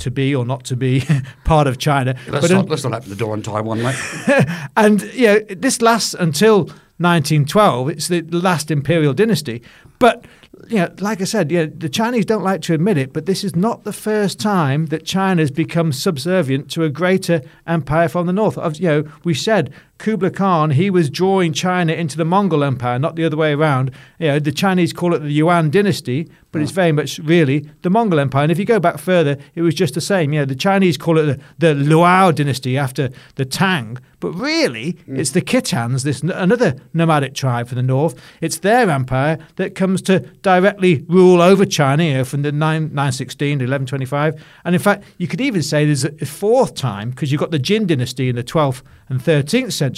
to 0.00 0.10
be 0.10 0.34
or 0.34 0.44
not 0.44 0.64
to 0.64 0.76
be 0.76 1.04
part 1.44 1.66
of 1.66 1.78
China. 1.78 2.16
Let's, 2.28 2.48
But 2.48 2.54
not, 2.54 2.68
let's 2.68 2.84
not 2.84 2.94
open 2.94 3.08
the 3.08 3.16
door 3.16 3.32
on 3.32 3.42
Taiwan, 3.42 3.82
mate. 3.82 3.96
and 4.76 5.02
you 5.14 5.26
know, 5.26 5.38
this 5.50 5.80
lasts 5.80 6.14
until 6.14 6.64
1912. 6.98 7.88
It's 7.88 8.08
the 8.08 8.22
last 8.22 8.70
imperial 8.70 9.14
dynasty. 9.14 9.62
But 9.98 10.26
you 10.68 10.76
know, 10.76 10.94
like 10.98 11.20
I 11.20 11.24
said, 11.24 11.50
yeah, 11.50 11.66
the 11.74 11.88
Chinese 11.88 12.26
don't 12.26 12.42
like 12.42 12.60
to 12.62 12.74
admit 12.74 12.98
it, 12.98 13.12
but 13.12 13.26
this 13.26 13.44
is 13.44 13.56
not 13.56 13.84
the 13.84 13.92
first 13.92 14.38
time 14.38 14.86
that 14.86 15.04
China's 15.04 15.50
become 15.50 15.92
subservient 15.92 16.70
to 16.72 16.84
a 16.84 16.90
greater 16.90 17.42
empire 17.66 18.08
from 18.08 18.26
the 18.26 18.32
north. 18.32 18.58
You 18.78 18.88
know, 18.88 19.04
we 19.24 19.34
said 19.34 19.72
Kublai 20.00 20.30
Khan, 20.30 20.70
he 20.70 20.88
was 20.88 21.10
drawing 21.10 21.52
China 21.52 21.92
into 21.92 22.16
the 22.16 22.24
Mongol 22.24 22.64
Empire, 22.64 22.98
not 22.98 23.16
the 23.16 23.24
other 23.24 23.36
way 23.36 23.52
around. 23.52 23.90
You 24.18 24.28
know, 24.28 24.38
the 24.38 24.50
Chinese 24.50 24.94
call 24.94 25.12
it 25.14 25.18
the 25.18 25.30
Yuan 25.30 25.68
dynasty, 25.68 26.26
but 26.52 26.62
it's 26.62 26.72
very 26.72 26.90
much 26.90 27.18
really 27.18 27.68
the 27.82 27.90
Mongol 27.90 28.18
Empire. 28.18 28.44
And 28.44 28.50
if 28.50 28.58
you 28.58 28.64
go 28.64 28.80
back 28.80 28.98
further, 28.98 29.36
it 29.54 29.60
was 29.60 29.74
just 29.74 29.92
the 29.94 30.00
same. 30.00 30.32
You 30.32 30.40
know, 30.40 30.46
the 30.46 30.54
Chinese 30.54 30.96
call 30.96 31.18
it 31.18 31.38
the, 31.58 31.74
the 31.74 31.74
Liao 31.74 32.30
dynasty 32.30 32.78
after 32.78 33.10
the 33.34 33.44
Tang, 33.44 33.98
but 34.20 34.32
really 34.32 34.94
mm. 35.06 35.18
it's 35.18 35.32
the 35.32 35.42
Khitans, 35.42 36.02
this 36.02 36.22
another 36.22 36.76
nomadic 36.94 37.34
tribe 37.34 37.68
from 37.68 37.76
the 37.76 37.82
north. 37.82 38.20
It's 38.40 38.58
their 38.58 38.88
empire 38.88 39.38
that 39.56 39.74
comes 39.74 40.00
to 40.02 40.20
directly 40.42 41.04
rule 41.08 41.42
over 41.42 41.66
China 41.66 42.04
you 42.04 42.14
know, 42.14 42.24
from 42.24 42.42
the 42.42 42.52
9, 42.52 42.82
916 42.84 43.48
to 43.58 43.64
1125. 43.64 44.42
And 44.64 44.74
in 44.74 44.80
fact, 44.80 45.04
you 45.18 45.28
could 45.28 45.42
even 45.42 45.62
say 45.62 45.84
there's 45.84 46.04
a 46.04 46.26
fourth 46.26 46.74
time 46.74 47.10
because 47.10 47.30
you've 47.30 47.40
got 47.40 47.50
the 47.50 47.58
Jin 47.58 47.86
dynasty 47.86 48.30
in 48.30 48.36
the 48.36 48.44
12th 48.44 48.82
and 49.10 49.20
13th 49.20 49.72
century, 49.72 49.89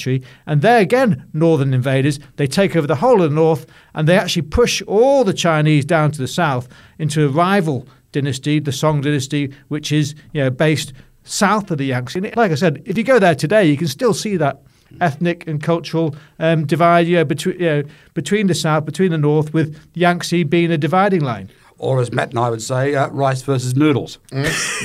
and 0.46 0.62
they're 0.62 0.80
again 0.80 1.28
northern 1.32 1.74
invaders. 1.74 2.18
They 2.36 2.46
take 2.46 2.76
over 2.76 2.86
the 2.86 2.96
whole 2.96 3.22
of 3.22 3.30
the 3.30 3.34
north, 3.34 3.66
and 3.94 4.08
they 4.08 4.18
actually 4.18 4.42
push 4.42 4.82
all 4.82 5.24
the 5.24 5.34
Chinese 5.34 5.84
down 5.84 6.10
to 6.12 6.18
the 6.18 6.28
south 6.28 6.68
into 6.98 7.26
a 7.26 7.28
rival 7.28 7.86
dynasty, 8.12 8.58
the 8.58 8.72
Song 8.72 9.00
dynasty, 9.00 9.52
which 9.68 9.92
is 9.92 10.14
you 10.32 10.42
know 10.42 10.50
based 10.50 10.92
south 11.24 11.70
of 11.70 11.78
the 11.78 11.86
Yangtze. 11.86 12.18
And 12.18 12.36
like 12.36 12.52
I 12.52 12.56
said, 12.56 12.82
if 12.84 12.98
you 12.98 13.04
go 13.04 13.18
there 13.18 13.34
today, 13.34 13.64
you 13.64 13.76
can 13.76 13.88
still 13.88 14.14
see 14.14 14.36
that 14.36 14.62
ethnic 15.00 15.46
and 15.46 15.62
cultural 15.62 16.14
um, 16.38 16.66
divide 16.66 17.06
you 17.06 17.16
know, 17.16 17.24
between 17.24 17.58
you 17.58 17.66
know, 17.66 17.82
between 18.14 18.46
the 18.46 18.54
south, 18.54 18.84
between 18.84 19.10
the 19.10 19.18
north, 19.18 19.52
with 19.52 19.78
Yangtze 19.94 20.44
being 20.44 20.70
a 20.70 20.78
dividing 20.78 21.20
line. 21.20 21.48
Or 21.82 22.00
as 22.00 22.12
Matt 22.12 22.30
and 22.30 22.38
I 22.38 22.48
would 22.48 22.62
say, 22.62 22.94
uh, 22.94 23.08
rice 23.08 23.42
versus 23.42 23.74
noodles. 23.74 24.18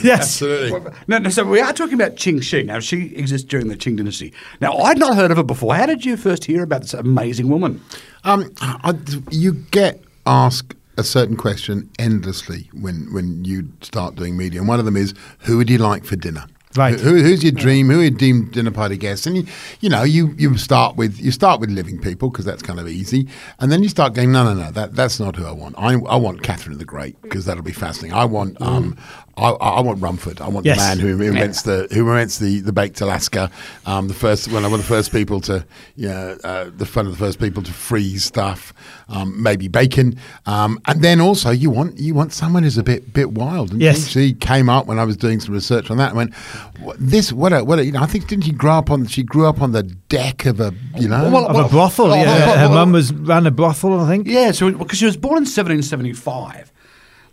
Yes. 0.03 0.41
Absolutely. 0.41 0.91
No, 1.07 1.17
no, 1.19 1.29
so 1.29 1.43
we 1.43 1.59
are 1.59 1.71
talking 1.73 1.93
about 1.93 2.15
Qing 2.15 2.41
Shi. 2.41 2.63
Now, 2.63 2.79
she 2.79 3.15
exists 3.15 3.47
during 3.47 3.67
the 3.67 3.75
Qing 3.75 3.97
dynasty. 3.97 4.33
Now, 4.61 4.73
I'd 4.77 4.97
not 4.97 5.15
heard 5.15 5.31
of 5.31 5.37
her 5.37 5.43
before. 5.43 5.75
How 5.75 5.85
did 5.85 6.05
you 6.05 6.17
first 6.17 6.45
hear 6.45 6.63
about 6.63 6.81
this 6.81 6.93
amazing 6.93 7.49
woman? 7.49 7.81
Um, 8.23 8.51
I, 8.61 8.95
you 9.31 9.53
get 9.71 10.03
asked 10.25 10.73
a 10.97 11.03
certain 11.03 11.37
question 11.37 11.89
endlessly 11.99 12.69
when, 12.73 13.11
when 13.13 13.45
you 13.45 13.69
start 13.81 14.15
doing 14.15 14.35
media, 14.37 14.59
and 14.59 14.67
one 14.67 14.79
of 14.79 14.85
them 14.85 14.97
is, 14.97 15.13
"Who 15.41 15.57
would 15.57 15.69
you 15.69 15.77
like 15.77 16.03
for 16.03 16.15
dinner?" 16.15 16.45
Right. 16.77 17.00
Who, 17.00 17.15
who's 17.22 17.43
your 17.43 17.51
dream? 17.51 17.89
Who 17.89 18.00
are 18.00 18.03
your 18.03 18.12
dream 18.12 18.50
dinner 18.51 18.72
party 18.72 18.98
guests? 18.98 19.25
And 19.25 19.36
you, 19.38 19.46
you 19.81 19.89
know, 19.89 20.03
you, 20.03 20.34
you 20.38 20.55
start 20.57 20.96
with 20.96 21.19
you 21.19 21.31
start 21.31 21.60
with 21.60 21.69
living 21.72 22.00
people 22.00 22.29
because 22.29 22.46
that's 22.46 22.62
kind 22.62 22.79
of 22.79 22.88
easy, 22.88 23.27
and 23.60 23.72
then 23.72 23.84
you 23.84 23.89
start 23.89 24.13
going, 24.13 24.31
no, 24.31 24.43
no, 24.43 24.53
no, 24.53 24.72
that 24.72 24.96
that's 24.96 25.19
not 25.19 25.36
who 25.36 25.46
I 25.46 25.51
want. 25.51 25.75
I, 25.77 25.93
I 25.93 26.15
want 26.15 26.43
Catherine 26.43 26.77
the 26.77 26.86
Great 26.86 27.22
because 27.22 27.46
that'll 27.46 27.63
be 27.63 27.72
fascinating. 27.74 28.17
I 28.17 28.25
want 28.25 28.62
um, 28.62 28.98
I, 29.38 29.50
I 29.51 29.81
want 29.81 30.01
Rumford. 30.01 30.41
I 30.41 30.48
want 30.48 30.65
Yes. 30.65 30.77
the 30.77 30.81
man 30.84 31.00
who 31.00 31.22
invents 31.22 31.62
the 31.63 31.88
who 31.91 32.01
invents 32.10 32.39
the, 32.39 32.60
the 32.62 32.74
baked 32.74 33.01
Alaska. 33.01 33.50
Um, 33.86 34.07
the 34.07 34.13
first 34.13 34.51
one 34.51 34.63
of 34.65 34.72
the 34.72 34.77
first 34.79 35.12
people 35.12 35.41
to 35.41 35.65
yeah 35.96 36.36
uh, 36.43 36.69
the 36.75 36.86
one 36.86 37.05
of 37.05 37.12
the 37.12 37.17
first 37.17 37.39
people 37.39 37.63
to 37.63 37.72
freeze 37.74 38.24
stuff. 38.24 38.74
Um, 39.10 39.41
maybe 39.41 39.67
bacon. 39.67 40.17
Um, 40.46 40.79
and 40.86 41.01
then 41.01 41.22
also 41.22 41.50
you 41.50 41.69
want 41.69 41.98
you 41.98 42.13
want 42.13 42.34
someone 42.34 42.63
who's 42.63 42.77
a 42.77 42.84
bit 42.84 43.13
bit 43.13 43.31
wild. 43.31 43.72
And 43.72 43.81
Yes. 43.81 44.07
she 44.07 44.34
came 44.34 44.69
up 44.69 44.86
when 44.88 45.00
I 45.00 45.03
was 45.05 45.15
doing 45.17 45.39
some 45.39 45.53
research 45.53 45.89
on 45.89 45.98
that. 45.98 46.10
and 46.10 46.17
went 46.17 46.34
"What- 46.34 46.66
this 46.97 47.31
what 47.33 47.53
a 47.53 47.63
what 47.63 47.79
a, 47.79 47.86
you 47.86 47.91
know 47.91 48.01
I 48.01 48.05
think 48.05 48.27
didn't 48.27 48.45
she 48.45 48.51
grow 48.51 48.74
up 48.74 48.89
on 48.89 49.05
she 49.07 49.24
grew 49.24 49.45
up 49.45 49.62
on 49.62 49.71
the 49.71 49.83
deck 49.83 50.45
of 50.45 50.59
a 50.59 50.74
you 50.95 51.07
know 51.07 51.29
Well, 51.31 51.47
Of 51.47 51.65
a 51.65 51.69
brothel, 51.69 52.07
well, 52.07 52.17
yeah. 52.17 52.45
well, 52.45 52.57
Her 52.57 52.69
well, 52.69 52.86
mum 52.86 52.91
was 52.93 53.13
ran 53.13 53.45
a 53.47 53.51
brothel, 53.51 54.00
I 54.00 54.07
think. 54.07 54.27
Yeah, 54.27 54.51
so 54.51 54.71
because 54.71 54.97
she 54.97 55.05
was 55.05 55.17
born 55.17 55.38
in 55.38 55.43
1775. 55.45 56.71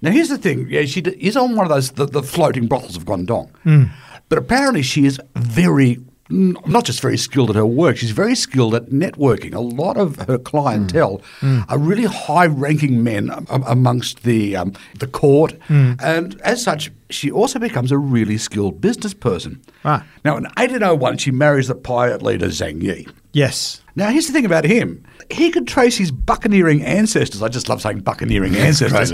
Now 0.02 0.10
here's 0.10 0.28
the 0.28 0.38
thing: 0.38 0.66
yeah, 0.68 0.84
she 0.84 1.00
is 1.00 1.36
on 1.36 1.56
one 1.56 1.66
of 1.66 1.70
those 1.70 1.92
the, 1.92 2.06
the 2.06 2.22
floating 2.22 2.66
brothels 2.66 2.96
of 2.96 3.04
Guangdong, 3.04 3.50
hmm. 3.62 3.84
but 4.28 4.38
apparently 4.38 4.82
she 4.82 5.06
is 5.06 5.20
very. 5.34 6.00
Not 6.34 6.84
just 6.84 7.00
very 7.00 7.16
skilled 7.16 7.50
at 7.50 7.56
her 7.56 7.64
work, 7.66 7.96
she's 7.96 8.10
very 8.10 8.34
skilled 8.34 8.74
at 8.74 8.86
networking. 8.86 9.54
A 9.54 9.60
lot 9.60 9.96
of 9.96 10.16
her 10.26 10.38
clientele 10.38 11.22
are 11.42 11.78
really 11.78 12.04
high-ranking 12.04 13.02
men 13.02 13.30
am- 13.30 13.46
amongst 13.66 14.22
the 14.24 14.56
um, 14.56 14.72
the 14.98 15.06
court, 15.06 15.54
and 15.68 16.40
as 16.42 16.62
such, 16.62 16.90
she 17.10 17.30
also 17.30 17.58
becomes 17.58 17.92
a 17.92 17.98
really 17.98 18.36
skilled 18.38 18.80
business 18.80 19.14
person. 19.14 19.60
Right. 19.84 20.02
Now, 20.24 20.36
in 20.36 20.44
1801, 20.44 21.18
she 21.18 21.30
marries 21.30 21.68
the 21.68 21.74
pirate 21.74 22.22
leader 22.22 22.46
Zheng 22.48 22.82
Yi. 22.82 23.06
Yes. 23.32 23.82
Now, 23.96 24.10
here's 24.10 24.26
the 24.26 24.32
thing 24.32 24.46
about 24.46 24.64
him. 24.64 25.04
He 25.30 25.50
could 25.50 25.66
trace 25.68 25.96
his 25.96 26.10
buccaneering 26.10 26.82
ancestors, 26.82 27.42
I 27.42 27.48
just 27.48 27.68
love 27.68 27.80
saying 27.80 28.00
buccaneering 28.00 28.56
ancestors, 28.68 29.10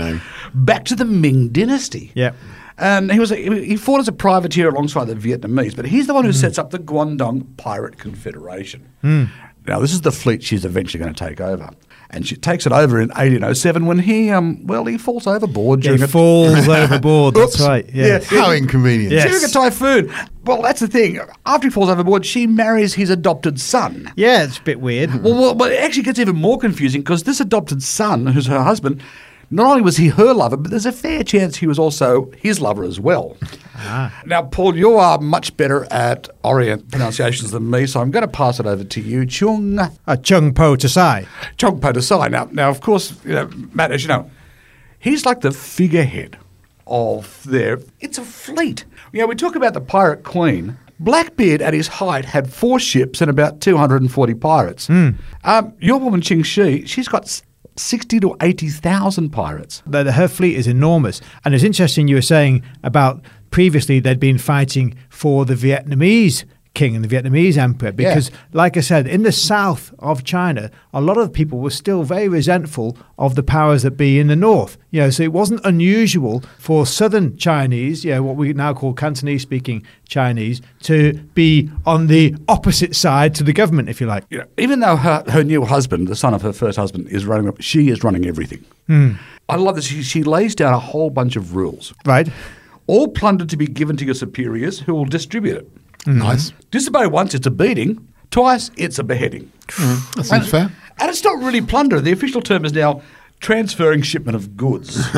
back 0.53 0.85
to 0.85 0.95
the 0.95 1.05
Ming 1.05 1.49
dynasty. 1.49 2.11
Yeah. 2.15 2.31
And 2.77 3.11
he 3.11 3.19
was 3.19 3.31
a, 3.31 3.35
he 3.35 3.75
fought 3.75 3.99
as 3.99 4.07
a 4.07 4.13
privateer 4.13 4.69
alongside 4.69 5.05
the 5.05 5.15
Vietnamese, 5.15 5.75
but 5.75 5.85
he's 5.85 6.07
the 6.07 6.13
one 6.13 6.25
who 6.25 6.31
hmm. 6.31 6.37
sets 6.37 6.57
up 6.57 6.71
the 6.71 6.79
Guangdong 6.79 7.57
Pirate 7.57 7.97
Confederation. 7.97 8.89
Hmm. 9.01 9.25
Now, 9.67 9.79
this 9.79 9.93
is 9.93 10.01
the 10.01 10.11
fleet 10.11 10.41
she's 10.43 10.65
eventually 10.65 11.03
going 11.03 11.13
to 11.13 11.27
take 11.27 11.39
over. 11.39 11.69
And 12.13 12.27
she 12.27 12.35
takes 12.35 12.65
it 12.65 12.73
over 12.73 12.99
in 12.99 13.07
1807 13.09 13.85
when 13.85 13.99
he, 13.99 14.29
um, 14.31 14.65
well, 14.67 14.83
he 14.85 14.97
falls 14.97 15.27
overboard 15.27 15.81
He 15.81 15.87
during 15.87 16.03
a 16.03 16.07
falls 16.07 16.67
overboard. 16.67 17.35
That's 17.35 17.55
Oops. 17.55 17.61
right. 17.61 17.89
Yeah. 17.93 18.19
how 18.19 18.51
inconvenient. 18.51 19.13
Yeah. 19.13 19.27
during 19.27 19.43
a 19.43 19.47
typhoon. 19.47 20.13
Well, 20.43 20.61
that's 20.61 20.81
the 20.81 20.87
thing. 20.87 21.21
After 21.45 21.67
he 21.67 21.71
falls 21.71 21.89
overboard, 21.89 22.25
she 22.25 22.47
marries 22.47 22.95
his 22.95 23.09
adopted 23.09 23.61
son. 23.61 24.11
Yeah, 24.17 24.43
it's 24.43 24.57
a 24.57 24.63
bit 24.63 24.81
weird. 24.81 25.23
Well, 25.23 25.35
well, 25.35 25.55
but 25.55 25.71
it 25.71 25.79
actually 25.79 26.03
gets 26.03 26.19
even 26.19 26.35
more 26.35 26.57
confusing 26.57 27.01
because 27.01 27.23
this 27.23 27.39
adopted 27.39 27.81
son, 27.81 28.27
who's 28.27 28.47
her 28.47 28.63
husband, 28.63 29.01
not 29.51 29.67
only 29.67 29.81
was 29.81 29.97
he 29.97 30.07
her 30.07 30.33
lover, 30.33 30.57
but 30.57 30.71
there's 30.71 30.85
a 30.85 30.91
fair 30.91 31.23
chance 31.23 31.57
he 31.57 31.67
was 31.67 31.77
also 31.77 32.31
his 32.37 32.61
lover 32.61 32.83
as 32.83 32.99
well. 32.99 33.37
Ah. 33.75 34.21
Now, 34.25 34.43
Paul, 34.43 34.77
you 34.77 34.95
are 34.95 35.19
much 35.19 35.55
better 35.57 35.85
at 35.91 36.29
Orient 36.43 36.89
pronunciations 36.89 37.51
than 37.51 37.69
me, 37.69 37.85
so 37.85 37.99
I'm 37.99 38.11
going 38.11 38.25
to 38.25 38.31
pass 38.31 38.59
it 38.59 38.65
over 38.65 38.83
to 38.83 39.01
you. 39.01 39.25
Chung 39.25 39.79
A 40.07 40.17
chung 40.17 40.53
po 40.53 40.75
to 40.77 40.87
sai. 40.87 41.27
Chong 41.57 41.79
Po 41.79 41.91
Desai. 41.91 42.31
Now, 42.31 42.47
now, 42.51 42.69
of 42.69 42.81
course, 42.81 43.13
you 43.25 43.33
know, 43.33 43.49
Matt, 43.73 43.91
as 43.91 44.03
you 44.03 44.07
know, 44.07 44.29
he's 44.99 45.25
like 45.25 45.41
the 45.41 45.51
figurehead 45.51 46.37
of 46.87 47.43
their. 47.43 47.79
It's 47.99 48.17
a 48.17 48.23
fleet. 48.23 48.85
You 49.11 49.19
know, 49.19 49.27
we 49.27 49.35
talk 49.35 49.55
about 49.55 49.73
the 49.73 49.81
pirate 49.81 50.23
queen. 50.23 50.77
Blackbeard, 50.99 51.63
at 51.63 51.73
his 51.73 51.87
height, 51.87 52.25
had 52.25 52.53
four 52.53 52.79
ships 52.79 53.21
and 53.21 53.29
about 53.29 53.59
240 53.59 54.33
pirates. 54.35 54.87
Hmm. 54.87 55.09
Um, 55.43 55.73
your 55.79 55.99
woman 55.99 56.21
Ching 56.21 56.43
Shi, 56.43 56.85
she's 56.85 57.07
got 57.07 57.41
60 57.81 58.19
to 58.21 58.35
80,000 58.41 59.29
pirates. 59.29 59.83
that 59.87 60.05
her 60.13 60.27
fleet 60.27 60.55
is 60.55 60.67
enormous. 60.67 61.21
And 61.43 61.53
it's 61.53 61.63
interesting 61.63 62.07
you 62.07 62.15
were 62.15 62.21
saying 62.21 62.63
about 62.83 63.21
previously 63.49 63.99
they'd 63.99 64.19
been 64.19 64.37
fighting 64.37 64.95
for 65.09 65.45
the 65.45 65.55
Vietnamese 65.55 66.45
king 66.73 66.95
and 66.95 67.03
the 67.03 67.15
Vietnamese 67.15 67.57
emperor 67.57 67.91
because, 67.91 68.31
like 68.53 68.77
I 68.77 68.79
said, 68.79 69.05
in 69.05 69.23
the 69.23 69.31
south 69.31 69.93
of 69.99 70.23
China, 70.23 70.71
a 70.93 71.01
lot 71.01 71.17
of 71.17 71.33
people 71.33 71.59
were 71.59 71.69
still 71.69 72.03
very 72.03 72.27
resentful 72.27 72.97
of 73.17 73.35
the 73.35 73.43
powers 73.43 73.83
that 73.83 73.91
be 73.91 74.19
in 74.19 74.27
the 74.27 74.35
north. 74.35 74.77
You 74.89 75.01
know, 75.01 75.09
so 75.09 75.23
it 75.23 75.33
wasn't 75.33 75.61
unusual 75.65 76.43
for 76.57 76.85
southern 76.85 77.37
Chinese, 77.37 78.05
you 78.05 78.11
know, 78.11 78.23
what 78.23 78.35
we 78.37 78.53
now 78.53 78.73
call 78.73 78.93
Cantonese 78.93 79.41
speaking 79.41 79.85
Chinese, 80.07 80.61
to 80.83 81.13
be 81.33 81.69
on 81.85 82.07
the 82.07 82.35
opposite 82.47 82.95
side 82.95 83.35
to 83.35 83.43
the 83.43 83.53
government, 83.53 83.89
if 83.89 83.99
you 83.99 84.07
like. 84.07 84.23
You 84.29 84.39
know, 84.39 84.47
even 84.57 84.79
though 84.79 84.95
her, 84.95 85.23
her 85.27 85.43
new 85.43 85.65
husband, 85.65 86.07
the 86.07 86.15
son 86.15 86.33
of 86.33 86.41
her 86.41 86.53
first 86.53 86.77
husband, 86.77 87.07
is 87.09 87.25
running, 87.25 87.49
up, 87.49 87.61
she 87.61 87.89
is 87.89 88.03
running 88.03 88.25
everything. 88.25 88.63
Hmm. 88.87 89.13
I 89.49 89.57
love 89.57 89.75
this. 89.75 89.85
She, 89.85 90.03
she 90.03 90.23
lays 90.23 90.55
down 90.55 90.73
a 90.73 90.79
whole 90.79 91.09
bunch 91.09 91.35
of 91.35 91.55
rules. 91.55 91.93
Right? 92.05 92.29
All 92.87 93.09
plunder 93.09 93.45
to 93.45 93.57
be 93.57 93.67
given 93.67 93.97
to 93.97 94.05
your 94.05 94.15
superiors 94.15 94.79
who 94.79 94.93
will 94.93 95.05
distribute 95.05 95.57
it. 95.57 95.69
Nice. 96.05 96.51
Disobey 96.71 97.07
once, 97.07 97.33
it's 97.33 97.47
a 97.47 97.51
beating. 97.51 98.07
Twice, 98.31 98.71
it's 98.77 98.97
a 98.97 99.03
beheading. 99.03 99.51
Mm, 99.67 100.15
that 100.15 100.23
seems 100.23 100.49
fair. 100.49 100.71
And 100.99 101.09
it's 101.09 101.23
not 101.23 101.37
really 101.39 101.61
plunder. 101.61 101.99
The 101.99 102.11
official 102.11 102.41
term 102.41 102.65
is 102.65 102.73
now 102.73 103.01
transferring 103.39 104.01
shipment 104.03 104.35
of 104.35 104.55
goods. 104.55 105.03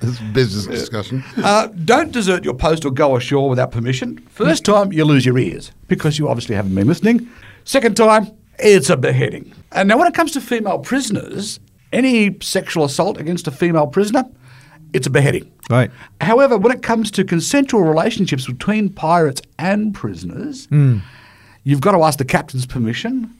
It's 0.00 0.20
business 0.32 0.66
discussion. 0.66 1.24
uh, 1.38 1.68
don't 1.68 2.12
desert 2.12 2.44
your 2.44 2.52
post 2.52 2.84
or 2.84 2.90
go 2.90 3.16
ashore 3.16 3.48
without 3.48 3.70
permission. 3.70 4.18
First 4.28 4.66
hmm. 4.66 4.72
time, 4.72 4.92
you 4.92 5.04
lose 5.04 5.24
your 5.24 5.38
ears 5.38 5.72
because 5.88 6.18
you 6.18 6.28
obviously 6.28 6.54
haven't 6.54 6.74
been 6.74 6.86
listening. 6.86 7.28
Second 7.64 7.96
time, 7.96 8.30
it's 8.58 8.90
a 8.90 8.96
beheading. 8.98 9.54
And 9.72 9.88
now, 9.88 9.96
when 9.96 10.06
it 10.06 10.12
comes 10.12 10.32
to 10.32 10.42
female 10.42 10.78
prisoners, 10.78 11.58
any 11.92 12.36
sexual 12.40 12.84
assault 12.84 13.18
against 13.18 13.46
a 13.46 13.50
female 13.50 13.86
prisoner, 13.86 14.24
it's 14.94 15.06
a 15.06 15.10
beheading. 15.10 15.50
Right. 15.68 15.90
However, 16.22 16.56
when 16.56 16.72
it 16.72 16.82
comes 16.82 17.10
to 17.12 17.24
consensual 17.24 17.82
relationships 17.82 18.46
between 18.46 18.88
pirates 18.88 19.42
and 19.58 19.92
prisoners, 19.94 20.66
you've 21.64 21.80
got 21.82 21.92
to 21.92 22.02
ask 22.02 22.18
the 22.18 22.24
captain's 22.24 22.64
permission. 22.66 23.30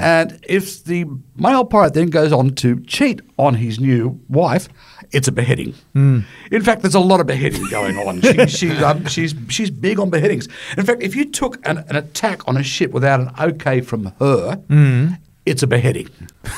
And 0.00 0.40
if 0.48 0.82
the 0.82 1.04
male 1.36 1.64
pirate 1.64 1.94
then 1.94 2.08
goes 2.08 2.32
on 2.32 2.56
to 2.56 2.80
cheat 2.86 3.20
on 3.38 3.54
his 3.54 3.78
new 3.78 4.18
wife, 4.28 4.68
it's 5.12 5.28
a 5.28 5.32
beheading. 5.32 5.74
In 5.94 6.62
fact, 6.64 6.82
there's 6.82 6.96
a 6.96 7.00
lot 7.00 7.20
of 7.20 7.26
beheading 7.28 7.64
going 7.70 7.96
on. 7.98 8.20
She, 8.20 8.46
she, 8.58 8.70
um, 8.82 9.06
she's, 9.06 9.32
she's 9.48 9.70
big 9.70 10.00
on 10.00 10.10
beheadings. 10.10 10.48
In 10.76 10.84
fact, 10.84 11.02
if 11.02 11.14
you 11.14 11.24
took 11.30 11.64
an, 11.68 11.78
an 11.88 11.94
attack 11.94 12.48
on 12.48 12.56
a 12.56 12.64
ship 12.64 12.90
without 12.90 13.20
an 13.20 13.30
okay 13.38 13.80
from 13.80 14.06
her, 14.18 14.60
it's 15.44 15.62
a 15.62 15.66
beheading. 15.68 16.08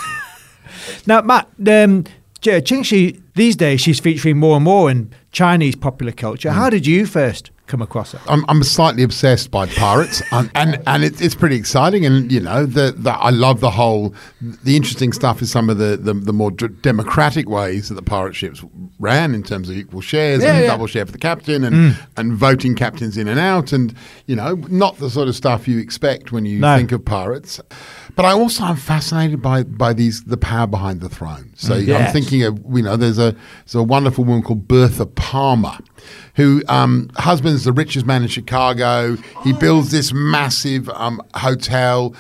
Now, 1.07 1.21
Matt, 1.21 1.49
um, 1.66 2.04
J- 2.40 2.62
Qing 2.62 2.85
Shi, 2.85 3.21
these 3.38 3.57
days 3.57 3.80
she's 3.80 4.00
featuring 4.00 4.38
more 4.38 4.57
and 4.57 4.64
more 4.64 4.90
in 4.90 5.12
Chinese 5.33 5.76
popular 5.76 6.12
culture. 6.12 6.50
Hmm. 6.50 6.59
How 6.59 6.71
did 6.71 6.87
you 6.87 7.07
first 7.07 7.50
come 7.69 7.83
across 7.83 8.15
it. 8.15 8.21
I'm, 8.29 8.45
I'm 8.49 8.63
slightly 8.63 9.03
obsessed 9.03 9.51
by 9.51 9.67
pirates, 9.67 10.23
and 10.33 10.51
and, 10.55 10.83
and 10.87 11.05
it, 11.05 11.21
it's 11.21 11.35
pretty 11.35 11.57
exciting. 11.57 12.05
And 12.05 12.33
you 12.33 12.41
know, 12.41 12.67
the, 12.67 12.93
the 12.97 13.13
I 13.13 13.31
love 13.31 13.61
the 13.61 13.71
whole. 13.71 14.15
The 14.41 14.77
interesting 14.77 15.13
stuff 15.13 15.41
is 15.43 15.51
some 15.51 15.71
of 15.71 15.79
the 15.79 15.97
the, 15.97 16.15
the 16.15 16.33
more 16.33 16.51
d- 16.51 16.69
democratic 16.83 17.49
ways 17.49 17.89
that 17.89 17.95
the 17.95 18.03
pirate 18.03 18.35
ships 18.35 18.65
ran 18.99 19.35
in 19.35 19.43
terms 19.43 19.69
of 19.71 19.77
equal 19.77 20.01
shares 20.01 20.43
Yeah, 20.43 20.55
and 20.55 20.61
yeah. 20.65 20.67
double 20.71 20.87
share 20.87 21.07
for 21.07 21.13
the 21.13 21.19
captain, 21.19 21.63
and 21.65 21.77
mm. 21.77 22.07
and 22.17 22.33
voting 22.33 22.75
captains 22.75 23.17
in 23.17 23.29
and 23.29 23.39
out, 23.39 23.73
and 23.73 23.95
you 24.27 24.35
know, 24.35 24.55
not 24.69 24.97
the 24.99 25.11
sort 25.11 25.29
of 25.29 25.37
stuff 25.37 25.69
you 25.69 25.79
expect 25.79 26.33
when 26.33 26.45
you 26.47 26.59
No. 26.59 26.77
think 26.77 26.91
of 26.93 27.05
pirates. 27.05 27.61
But 28.17 28.25
I 28.25 28.33
also 28.33 28.65
am 28.65 28.77
fascinated 28.77 29.41
by 29.41 29.63
by 29.63 29.93
these 29.93 30.25
the 30.25 30.37
power 30.37 30.67
behind 30.67 31.01
the 31.01 31.09
throne. 31.09 31.53
So 31.55 31.75
mm. 31.75 31.87
Yes. 31.87 32.07
I'm 32.09 32.13
thinking 32.13 32.43
of 32.43 32.59
you 32.73 32.83
know, 32.83 32.97
there's 32.97 33.19
a 33.19 33.37
there's 33.65 33.75
a 33.75 33.83
wonderful 33.83 34.25
woman 34.25 34.43
called 34.43 34.67
Bertha 34.67 35.07
Palmer, 35.07 35.79
who 36.37 36.62
um, 36.69 37.11
husband's 37.17 37.64
the 37.64 37.73
richest 37.73 38.07
man 38.07 38.23
in 38.23 38.28
Chicago. 38.28 39.17
He 39.43 39.52
builds 39.52 39.90
this 39.90 40.12
massive 40.12 40.88
um, 40.90 41.23
hotel, 41.35 42.14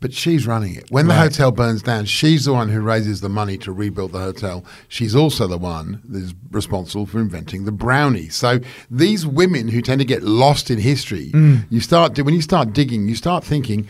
but 0.00 0.14
she's 0.14 0.46
running 0.46 0.74
it. 0.76 0.90
When 0.90 1.08
the 1.08 1.14
hotel 1.14 1.52
burns 1.52 1.82
down, 1.82 2.06
she's 2.06 2.46
the 2.46 2.54
one 2.54 2.70
who 2.70 2.80
raises 2.80 3.20
the 3.20 3.28
money 3.28 3.58
to 3.58 3.70
rebuild 3.72 4.12
the 4.12 4.18
hotel. 4.20 4.64
She's 4.88 5.14
also 5.14 5.46
the 5.46 5.58
one 5.58 6.00
that 6.08 6.22
is 6.22 6.34
responsible 6.50 7.04
for 7.06 7.18
inventing 7.20 7.64
the 7.66 7.72
brownie. 7.72 8.28
So 8.30 8.60
these 8.90 9.26
women 9.26 9.68
who 9.68 9.82
tend 9.82 9.98
to 10.00 10.06
get 10.06 10.22
lost 10.22 10.70
in 10.70 10.78
history, 10.78 11.30
you 11.68 11.80
start 11.80 12.18
when 12.18 12.34
you 12.34 12.42
start 12.42 12.72
digging, 12.72 13.08
you 13.08 13.14
start 13.14 13.44
thinking. 13.44 13.86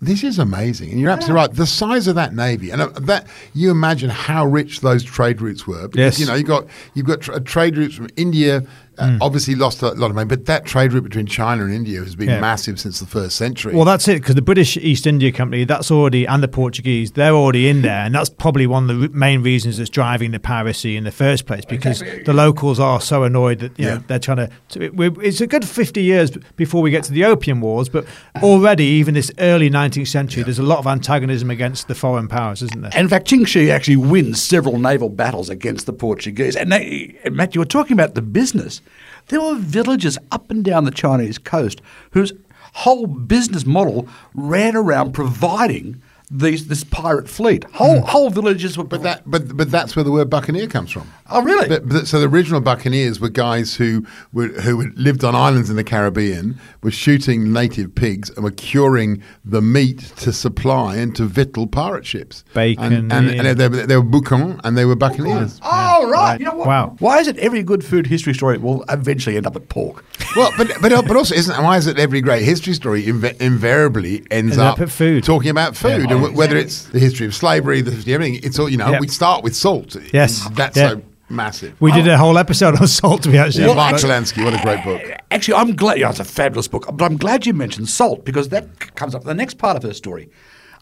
This 0.00 0.22
is 0.22 0.38
amazing, 0.38 0.90
and 0.90 1.00
you're 1.00 1.10
absolutely 1.10 1.36
right. 1.40 1.52
The 1.54 1.66
size 1.66 2.06
of 2.06 2.16
that 2.16 2.34
navy, 2.34 2.68
and 2.70 2.82
uh, 2.82 2.88
that 3.00 3.26
you 3.54 3.70
imagine 3.70 4.10
how 4.10 4.44
rich 4.44 4.80
those 4.82 5.02
trade 5.02 5.40
routes 5.40 5.66
were. 5.66 5.88
Because, 5.88 6.18
Yes. 6.18 6.20
you 6.20 6.26
know 6.26 6.34
you 6.34 6.44
got 6.44 6.66
you've 6.92 7.06
got 7.06 7.22
tra- 7.22 7.40
trade 7.40 7.78
routes 7.78 7.94
from 7.94 8.08
India 8.14 8.62
uh, 8.98 9.18
obviously 9.20 9.54
lost 9.54 9.82
a 9.82 9.90
lot 9.92 10.10
of 10.10 10.14
money, 10.14 10.26
but 10.26 10.46
that 10.46 10.64
trade 10.64 10.92
route 10.92 11.04
between 11.04 11.26
China 11.26 11.64
and 11.64 11.72
India 11.74 12.00
has 12.00 12.14
been 12.16 12.28
Yeah. 12.28 12.40
massive 12.40 12.80
since 12.80 13.00
the 13.00 13.06
first 13.06 13.36
century. 13.36 13.74
Well, 13.74 13.84
that's 13.84 14.06
it 14.08 14.20
because 14.20 14.34
the 14.34 14.42
British 14.42 14.76
East 14.76 15.06
India 15.06 15.32
Company, 15.32 15.64
that's 15.64 15.90
already, 15.90 16.26
and 16.26 16.42
the 16.42 16.48
Portuguese, 16.48 17.12
they're 17.12 17.32
already 17.34 17.68
in 17.68 17.82
there, 17.82 18.04
and 18.04 18.14
that's 18.14 18.30
probably 18.30 18.66
one 18.66 18.88
of 18.90 19.00
the 19.00 19.08
main 19.10 19.42
reasons 19.42 19.78
that's 19.78 19.90
driving 19.90 20.30
the 20.30 20.40
piracy 20.40 20.96
in 20.96 21.04
the 21.04 21.10
first 21.12 21.46
place 21.46 21.64
because 21.64 22.02
the 22.24 22.32
locals 22.32 22.80
are 22.80 23.00
so 23.00 23.22
annoyed 23.24 23.58
that 23.60 23.78
you 23.78 23.86
Yeah. 23.86 23.94
know 23.94 24.02
they're 24.06 24.18
trying 24.18 24.38
to. 24.38 24.50
to 24.70 24.82
it, 25.02 25.12
it's 25.22 25.40
a 25.40 25.46
good 25.46 25.64
fifty 25.64 26.02
years 26.02 26.30
before 26.56 26.82
we 26.82 26.90
get 26.90 27.04
to 27.04 27.12
the 27.12 27.24
Opium 27.24 27.60
Wars, 27.60 27.88
but 27.88 28.04
already, 28.42 28.84
even 28.84 29.14
this 29.14 29.30
early 29.38 29.68
nineteenth 29.70 30.08
century, 30.08 30.42
there's 30.42 30.58
a 30.58 30.62
lot 30.62 30.78
of 30.78 30.86
antagonism 30.86 31.50
against 31.50 31.88
the 31.88 31.94
foreign 31.94 32.28
powers, 32.28 32.62
isn't 32.62 32.80
there? 32.80 32.90
In 32.96 33.08
fact, 33.08 33.28
Qing 33.28 33.46
Shi 33.46 33.70
actually 33.70 33.96
wins 33.96 34.42
several 34.42 34.78
naval 34.78 35.08
battles 35.08 35.48
against 35.50 35.86
the 35.86 35.92
Portuguese. 35.92 36.56
And, 36.56 36.72
they, 36.72 37.16
and 37.24 37.34
Matt, 37.36 37.54
you 37.54 37.60
were 37.60 37.64
talking 37.64 37.92
about 37.92 38.14
the 38.14 38.22
business. 38.22 38.80
There 39.28 39.40
were 39.40 39.56
villages 39.56 40.18
up 40.30 40.50
and 40.50 40.64
down 40.64 40.84
the 40.84 40.90
Chinese 40.90 41.38
coast 41.38 41.80
whose 42.12 42.32
whole 42.74 43.06
business 43.06 43.66
model 43.66 44.08
ran 44.34 44.76
around 44.76 45.12
providing 45.12 46.00
these 46.30 46.66
this 46.66 46.84
pirate 46.84 47.28
fleet. 47.28 47.64
Whole 47.72 48.00
hmm. 48.00 48.06
whole 48.06 48.30
villages 48.30 48.76
were. 48.76 48.84
But 48.84 49.02
that, 49.02 49.22
but 49.30 49.56
but 49.56 49.70
that's 49.70 49.94
where 49.94 50.04
the 50.04 50.12
word 50.12 50.30
buccaneer 50.30 50.66
comes 50.66 50.90
from. 50.90 51.10
Oh, 51.28 51.42
really? 51.42 51.68
But, 51.68 51.88
but, 51.88 52.06
so 52.06 52.20
the 52.20 52.28
original 52.28 52.60
buccaneers 52.60 53.18
were 53.18 53.28
guys 53.28 53.74
who 53.74 54.06
were 54.32 54.48
who 54.48 54.90
lived 54.96 55.24
on 55.24 55.34
islands 55.34 55.70
in 55.70 55.76
the 55.76 55.84
Caribbean, 55.84 56.58
were 56.82 56.90
shooting 56.90 57.52
native 57.52 57.94
pigs, 57.94 58.30
and 58.30 58.44
were 58.44 58.50
curing 58.50 59.22
the 59.44 59.60
meat 59.60 59.98
to 60.18 60.32
supply 60.32 60.96
and 60.96 61.14
to 61.16 61.24
victual 61.24 61.66
pirate 61.66 62.06
ships. 62.06 62.44
Bacon, 62.54 62.84
and, 62.84 63.12
and, 63.12 63.26
yeah. 63.26 63.42
and 63.42 63.58
they, 63.58 63.68
were, 63.68 63.86
they 63.86 63.96
were 63.96 64.04
boucans 64.04 64.60
and 64.64 64.76
they 64.76 64.84
were 64.84 64.96
buccaneers. 64.96 65.60
Oh, 65.62 66.08
right. 66.10 66.26
Right. 66.26 66.40
You 66.40 66.46
know 66.46 66.54
what? 66.56 66.66
Wow. 66.66 66.96
Why 66.98 67.18
is 67.18 67.28
it 67.28 67.36
every 67.38 67.62
good 67.62 67.84
food 67.84 68.06
history 68.06 68.34
story 68.34 68.58
will 68.58 68.84
eventually 68.88 69.36
end 69.36 69.46
up 69.46 69.56
at 69.56 69.68
pork? 69.68 70.04
Well, 70.34 70.52
but 70.56 70.68
but 70.80 70.90
but 71.06 71.16
also, 71.16 71.34
isn't 71.34 71.62
why 71.62 71.76
is 71.76 71.86
it 71.86 71.98
every 71.98 72.20
great 72.20 72.42
history 72.42 72.74
story 72.74 73.04
inv- 73.04 73.40
invariably 73.40 74.18
ends 74.30 74.52
Ends 74.52 74.58
up 74.58 74.74
up 74.74 74.80
at 74.80 74.90
food. 74.90 75.24
talking 75.24 75.50
about 75.50 75.76
food, 75.76 76.10
Yeah. 76.10 76.15
And 76.16 76.34
wh- 76.34 76.36
whether 76.36 76.56
it's 76.56 76.84
the 76.86 76.98
history 76.98 77.26
of 77.26 77.34
slavery, 77.34 77.80
the 77.80 77.90
history 77.90 78.12
of 78.12 78.20
everything. 78.20 78.40
It's 78.42 78.58
all 78.58 78.68
you 78.68 78.76
know. 78.76 78.90
Yeah. 78.90 79.00
We 79.00 79.08
start 79.08 79.44
with 79.44 79.54
salt. 79.56 79.96
Yes. 80.12 80.48
that's 80.54 80.76
Yeah. 80.76 80.90
so 80.90 81.02
massive. 81.28 81.80
We 81.80 81.90
did 81.92 82.06
a 82.08 82.16
whole 82.18 82.38
episode 82.38 82.80
on 82.80 82.86
salt, 82.86 83.22
to 83.24 83.30
be 83.30 83.38
actually. 83.38 83.64
Yeah, 83.64 83.70
honest. 83.70 84.06
Mark 84.06 84.24
But- 84.34 84.44
what 84.44 84.54
a 84.60 84.62
great 84.62 84.84
book. 84.84 85.20
Actually, 85.30 85.54
I'm 85.54 85.74
glad. 85.74 85.98
Yeah, 85.98 86.10
it's 86.10 86.20
a 86.20 86.24
fabulous 86.24 86.68
book. 86.68 86.86
But 86.92 87.04
I'm 87.04 87.16
glad 87.16 87.46
you 87.46 87.52
mentioned 87.54 87.88
salt 87.88 88.24
because 88.24 88.48
that 88.50 88.94
comes 88.96 89.14
up 89.14 89.22
in 89.22 89.28
the 89.28 89.34
next 89.34 89.58
part 89.58 89.76
of 89.76 89.82
her 89.82 89.92
story. 89.92 90.28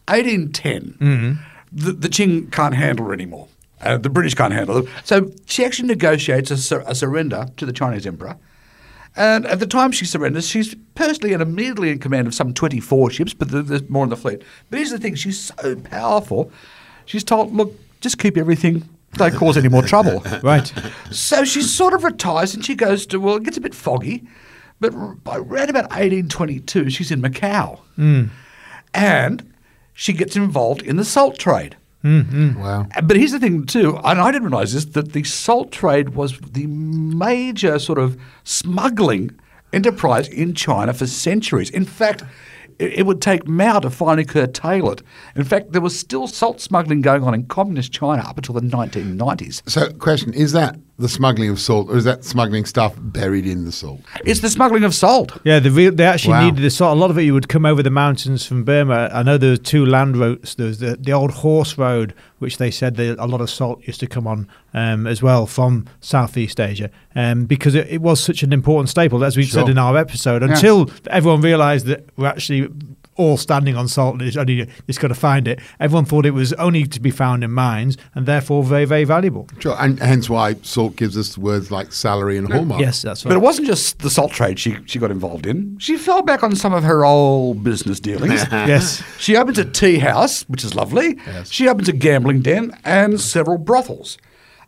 1810, 0.07 1.39
the, 1.71 1.91
the 1.91 2.09
Qing 2.09 2.51
can't 2.51 2.75
handle 2.75 3.07
her 3.07 3.13
anymore. 3.13 3.47
Uh, 3.81 3.97
the 3.97 4.09
British 4.09 4.33
can't 4.35 4.53
handle 4.53 4.77
it. 4.77 4.85
So 5.03 5.31
she 5.45 5.65
actually 5.65 5.87
negotiates 5.87 6.49
a, 6.51 6.57
sur- 6.57 6.83
a 6.87 6.95
surrender 6.95 7.47
to 7.57 7.65
the 7.65 7.73
Chinese 7.73 8.05
emperor. 8.07 8.37
And 9.15 9.45
at 9.45 9.59
the 9.59 9.67
time 9.67 9.91
she 9.91 10.05
surrenders, 10.05 10.47
she's 10.47 10.75
personally 10.95 11.33
and 11.33 11.41
immediately 11.41 11.89
in 11.89 11.99
command 11.99 12.27
of 12.27 12.33
some 12.33 12.53
24 12.53 13.11
ships, 13.11 13.33
but 13.33 13.49
there's 13.49 13.89
more 13.89 14.03
in 14.03 14.09
the 14.09 14.17
fleet. 14.17 14.41
But 14.69 14.77
here's 14.77 14.91
the 14.91 14.99
thing 14.99 15.15
she's 15.15 15.39
so 15.39 15.75
powerful, 15.75 16.51
she's 17.05 17.23
told, 17.23 17.53
look, 17.53 17.73
just 18.01 18.17
keep 18.17 18.37
everything, 18.37 18.87
don't 19.13 19.33
cause 19.35 19.57
any 19.57 19.69
more 19.69 19.83
trouble. 19.83 20.23
Right. 20.43 20.71
So 21.11 21.45
she 21.45 21.61
sort 21.61 21.93
of 21.93 22.03
retires 22.03 22.53
and 22.53 22.63
she 22.63 22.75
goes 22.75 23.05
to, 23.07 23.19
well, 23.19 23.37
it 23.37 23.43
gets 23.43 23.57
a 23.57 23.61
bit 23.61 23.73
foggy, 23.73 24.27
but 24.79 24.91
by 25.23 25.37
around 25.37 25.69
about 25.69 25.89
1822, 25.91 26.89
she's 26.89 27.11
in 27.11 27.21
Macau. 27.21 27.79
Hmm. 27.95 28.25
And 28.93 29.53
she 29.93 30.13
gets 30.13 30.35
involved 30.35 30.81
in 30.81 30.97
the 30.97 31.05
salt 31.05 31.37
trade. 31.39 31.77
Wow. 32.05 32.87
Uh, 32.95 33.01
But 33.01 33.17
here's 33.17 33.31
the 33.31 33.39
thing, 33.39 33.65
too, 33.65 33.97
and 34.03 34.19
I 34.19 34.31
didn't 34.31 34.47
realize 34.49 34.73
this, 34.73 34.85
that 34.85 35.13
the 35.13 35.23
salt 35.23 35.71
trade 35.71 36.09
was 36.09 36.39
the 36.39 36.67
major 36.67 37.79
sort 37.79 37.97
of 37.97 38.17
smuggling 38.43 39.31
enterprise 39.73 40.27
in 40.27 40.53
China 40.53 40.93
for 40.93 41.07
centuries. 41.07 41.69
In 41.71 41.83
fact, 41.85 42.23
it, 42.79 42.93
it 42.99 43.05
would 43.05 43.21
take 43.21 43.47
Mao 43.47 43.79
to 43.79 43.89
finally 43.89 44.25
curtail 44.25 44.91
it. 44.91 45.01
In 45.35 45.43
fact, 45.43 45.71
there 45.71 45.81
was 45.81 45.97
still 45.99 46.27
salt 46.27 46.61
smuggling 46.61 47.01
going 47.01 47.23
on 47.23 47.33
in 47.33 47.45
communist 47.45 47.91
China 47.91 48.21
up 48.21 48.37
until 48.37 48.53
the 48.55 48.61
1990s. 48.61 49.67
So, 49.69 49.91
question: 49.93 50.33
Is 50.33 50.51
that 50.51 50.77
the 50.97 51.09
smuggling 51.09 51.49
of 51.49 51.59
salt, 51.59 51.89
or 51.89 51.97
is 51.97 52.05
that 52.05 52.23
smuggling 52.23 52.63
stuff 52.63 52.93
buried 52.97 53.45
in 53.45 53.65
the 53.65 53.71
salt? 53.71 53.99
It's 54.23 54.39
the 54.39 54.49
smuggling 54.49 54.85
of 54.85 54.95
salt. 54.95 55.37
Yeah, 55.43 55.59
the 55.59 55.69
real, 55.69 55.91
they 55.91 56.05
actually 56.05 56.31
Wow. 56.35 56.45
needed 56.45 56.63
the 56.63 56.69
salt. 56.69 56.95
A 56.95 56.99
lot 56.99 57.09
of 57.11 57.17
it 57.17 57.23
you 57.23 57.33
would 57.33 57.49
come 57.49 57.65
over 57.65 57.83
the 57.83 57.89
mountains 57.89 58.45
from 58.45 58.63
Burma. 58.63 59.09
I 59.11 59.21
know 59.21 59.37
there 59.37 59.49
were 59.51 59.57
two 59.57 59.85
land 59.85 60.15
routes. 60.15 60.55
There 60.55 60.67
was 60.67 60.79
the, 60.79 60.95
the 60.95 61.11
old 61.11 61.31
horse 61.31 61.77
road, 61.77 62.13
which 62.39 62.57
they 62.59 62.71
said 62.71 62.95
that 62.95 63.17
a 63.19 63.25
lot 63.27 63.41
of 63.41 63.49
salt 63.49 63.85
used 63.85 63.99
to 63.99 64.07
come 64.07 64.25
on 64.25 64.47
um, 64.73 65.05
as 65.05 65.21
well 65.21 65.45
from 65.47 65.85
Southeast 65.99 66.59
Asia, 66.61 66.89
um, 67.13 67.43
because 67.45 67.75
it, 67.75 67.87
it 67.89 68.01
was 68.01 68.21
such 68.23 68.41
an 68.43 68.53
important 68.53 68.87
staple, 68.89 69.23
as 69.25 69.35
we 69.35 69.43
Sure. 69.43 69.61
said 69.63 69.69
in 69.69 69.77
our 69.77 69.97
episode. 69.97 70.43
Until 70.43 70.89
everyone 71.07 71.41
realised 71.41 71.87
that 71.87 72.05
we're 72.15 72.27
actually 72.27 72.69
all 73.15 73.37
standing 73.37 73.75
on 73.75 73.87
salt, 73.87 74.13
and 74.13 74.21
it's 74.23 74.37
only 74.37 74.53
you 74.53 74.67
just 74.87 74.99
got 74.99 75.07
to 75.09 75.15
find 75.15 75.47
it. 75.47 75.59
Everyone 75.79 76.05
thought 76.05 76.25
it 76.25 76.31
was 76.31 76.53
only 76.53 76.85
to 76.85 76.99
be 76.99 77.11
found 77.11 77.43
in 77.43 77.51
mines, 77.51 77.97
and 78.13 78.25
therefore 78.25 78.63
very, 78.63 78.85
very 78.85 79.03
valuable. 79.03 79.47
Sure, 79.59 79.75
and 79.79 79.99
hence 79.99 80.29
why 80.29 80.55
salt 80.61 80.95
gives 80.95 81.17
us 81.17 81.37
words 81.37 81.71
like 81.71 81.91
salary 81.91 82.37
and 82.37 82.51
hallmark. 82.51 82.81
Yes, 82.81 83.01
that's 83.01 83.25
right. 83.25 83.29
But 83.29 83.37
it 83.37 83.41
wasn't 83.41 83.67
just 83.67 83.99
the 83.99 84.09
salt 84.09 84.31
trade 84.31 84.59
she, 84.59 84.77
she 84.85 84.99
got 84.99 85.11
involved 85.11 85.45
in. 85.45 85.77
She 85.79 85.97
fell 85.97 86.21
back 86.21 86.43
on 86.43 86.55
some 86.55 86.73
of 86.73 86.83
her 86.83 87.05
old 87.05 87.63
business 87.63 87.99
dealings. 87.99 88.45
yes. 88.51 89.03
She 89.19 89.35
opens 89.35 89.57
a 89.57 89.65
tea 89.65 89.99
house, 89.99 90.43
which 90.43 90.63
is 90.63 90.75
lovely. 90.75 91.17
Yes. 91.25 91.51
She 91.51 91.67
opens 91.67 91.89
a 91.89 91.93
gambling 91.93 92.41
den 92.41 92.77
and 92.83 93.19
several 93.19 93.57
brothels. 93.57 94.17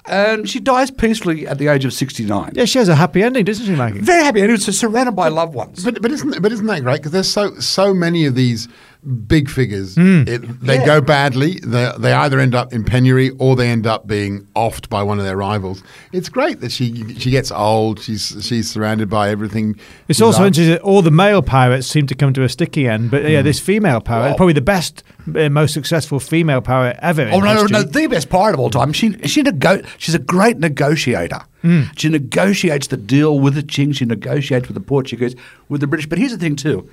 And 0.08 0.50
she 0.50 0.60
dies 0.60 0.90
peacefully 0.92 1.48
at 1.48 1.58
the 1.58 1.68
age 1.68 1.86
of 1.86 1.94
69. 1.94 2.52
Yeah, 2.56 2.66
she 2.66 2.80
has 2.80 2.90
a 2.90 2.96
happy 2.96 3.24
ending, 3.24 3.46
doesn't 3.46 3.66
she, 3.66 3.76
Mikey? 3.76 4.00
Very 4.00 4.24
happy. 4.24 4.42
And 4.42 4.52
it's 4.52 4.66
surrounded 4.78 5.14
by 5.14 5.28
loved 5.28 5.54
ones. 5.54 5.84
But 5.84 6.02
but 6.02 6.12
isn't 6.12 6.42
but 6.42 6.52
isn't 6.52 6.66
that 6.68 6.84
great? 6.84 6.98
Because 6.98 7.12
there's 7.12 7.30
so 7.30 7.60
so 7.60 7.94
many 7.94 8.26
of 8.26 8.36
these 8.36 8.68
big 9.08 9.50
figures. 9.50 9.96
Hmm. 9.96 10.24
It, 10.28 10.60
they 10.62 10.76
Yeah. 10.76 10.86
go 10.86 11.02
badly. 11.02 11.60
They 11.64 11.92
they 11.98 12.12
either 12.14 12.40
end 12.40 12.54
up 12.56 12.74
in 12.74 12.84
penury 12.84 13.30
or 13.40 13.56
they 13.56 13.70
end 13.70 13.88
up 13.88 14.06
being 14.08 14.46
offed 14.56 14.90
by 14.90 15.02
one 15.04 15.18
of 15.20 15.26
their 15.26 15.38
rivals. 15.38 15.82
It's 16.12 16.30
great 16.30 16.60
that 16.62 16.72
she 16.72 17.16
she 17.18 17.30
gets 17.32 17.52
old. 17.52 18.00
She's 18.02 18.36
she's 18.42 18.70
surrounded 18.70 19.10
by 19.10 19.30
everything. 19.30 19.76
It's 20.08 20.22
also 20.22 20.40
loves. 20.44 20.48
interesting 20.58 20.74
that 20.76 20.82
all 20.82 21.02
the 21.02 21.12
male 21.12 21.42
pirates 21.42 21.88
seem 21.88 22.06
to 22.08 22.16
come 22.16 22.34
to 22.34 22.44
a 22.44 22.50
sticky 22.50 22.88
end, 22.88 23.10
but 23.12 23.30
yeah, 23.30 23.42
this 23.42 23.60
female 23.60 24.02
pirate, 24.02 24.26
Well- 24.30 24.36
probably 24.36 24.54
the 24.54 24.62
best, 24.62 25.04
uh, 25.36 25.50
most 25.50 25.74
successful 25.74 26.20
female 26.20 26.62
pirate 26.62 26.98
ever. 27.02 27.30
Oh 27.32 27.40
no, 27.40 27.54
no, 27.54 27.62
history. 27.62 27.72
no! 27.72 27.84
The 27.84 28.08
best 28.08 28.30
pirate 28.30 28.54
of 28.56 28.60
all 28.60 28.70
time. 28.70 28.92
She 28.94 29.14
she 29.26 29.42
nego- 29.42 29.82
She's 29.98 30.16
a 30.16 30.20
great 30.20 30.60
negotiator. 30.60 31.42
She 31.98 32.08
negotiates 32.08 32.88
the 32.88 32.96
deal 32.96 33.40
with 33.40 33.56
the 33.56 33.64
Qing. 33.64 33.94
She 33.94 34.06
negotiates 34.06 34.68
with 34.70 34.76
the 34.76 34.80
Portuguese, 34.82 35.36
with 35.68 35.82
the 35.82 35.88
British. 35.88 36.08
But 36.08 36.18
here's 36.18 36.32
the 36.32 36.38
thing, 36.38 36.56
too. 36.56 36.88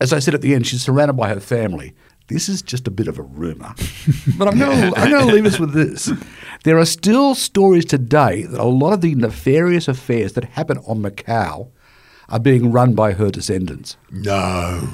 As 0.00 0.12
I 0.12 0.18
said 0.18 0.34
at 0.34 0.40
the 0.40 0.54
end, 0.54 0.66
she's 0.66 0.82
surrounded 0.82 1.14
by 1.14 1.28
her 1.28 1.40
family. 1.40 1.94
This 2.28 2.48
is 2.48 2.62
just 2.62 2.88
a 2.88 2.90
bit 2.90 3.08
of 3.08 3.18
a 3.18 3.22
rumor, 3.22 3.74
but 4.38 4.48
I'm 4.48 4.58
going 4.58 4.92
to 4.92 4.98
I'm 4.98 5.10
going 5.10 5.26
to 5.26 5.32
leave 5.32 5.44
us 5.46 5.58
with 5.58 5.72
this. 5.72 6.10
There 6.64 6.78
are 6.78 6.84
still 6.84 7.34
stories 7.34 7.84
today 7.84 8.42
that 8.44 8.60
a 8.60 8.64
lot 8.64 8.92
of 8.92 9.00
the 9.00 9.14
nefarious 9.14 9.88
affairs 9.88 10.32
that 10.34 10.44
happen 10.44 10.78
on 10.86 11.02
Macau 11.02 11.70
are 12.28 12.38
being 12.40 12.72
run 12.72 12.94
by 12.94 13.12
her 13.12 13.30
descendants. 13.30 13.96
no. 14.10 14.88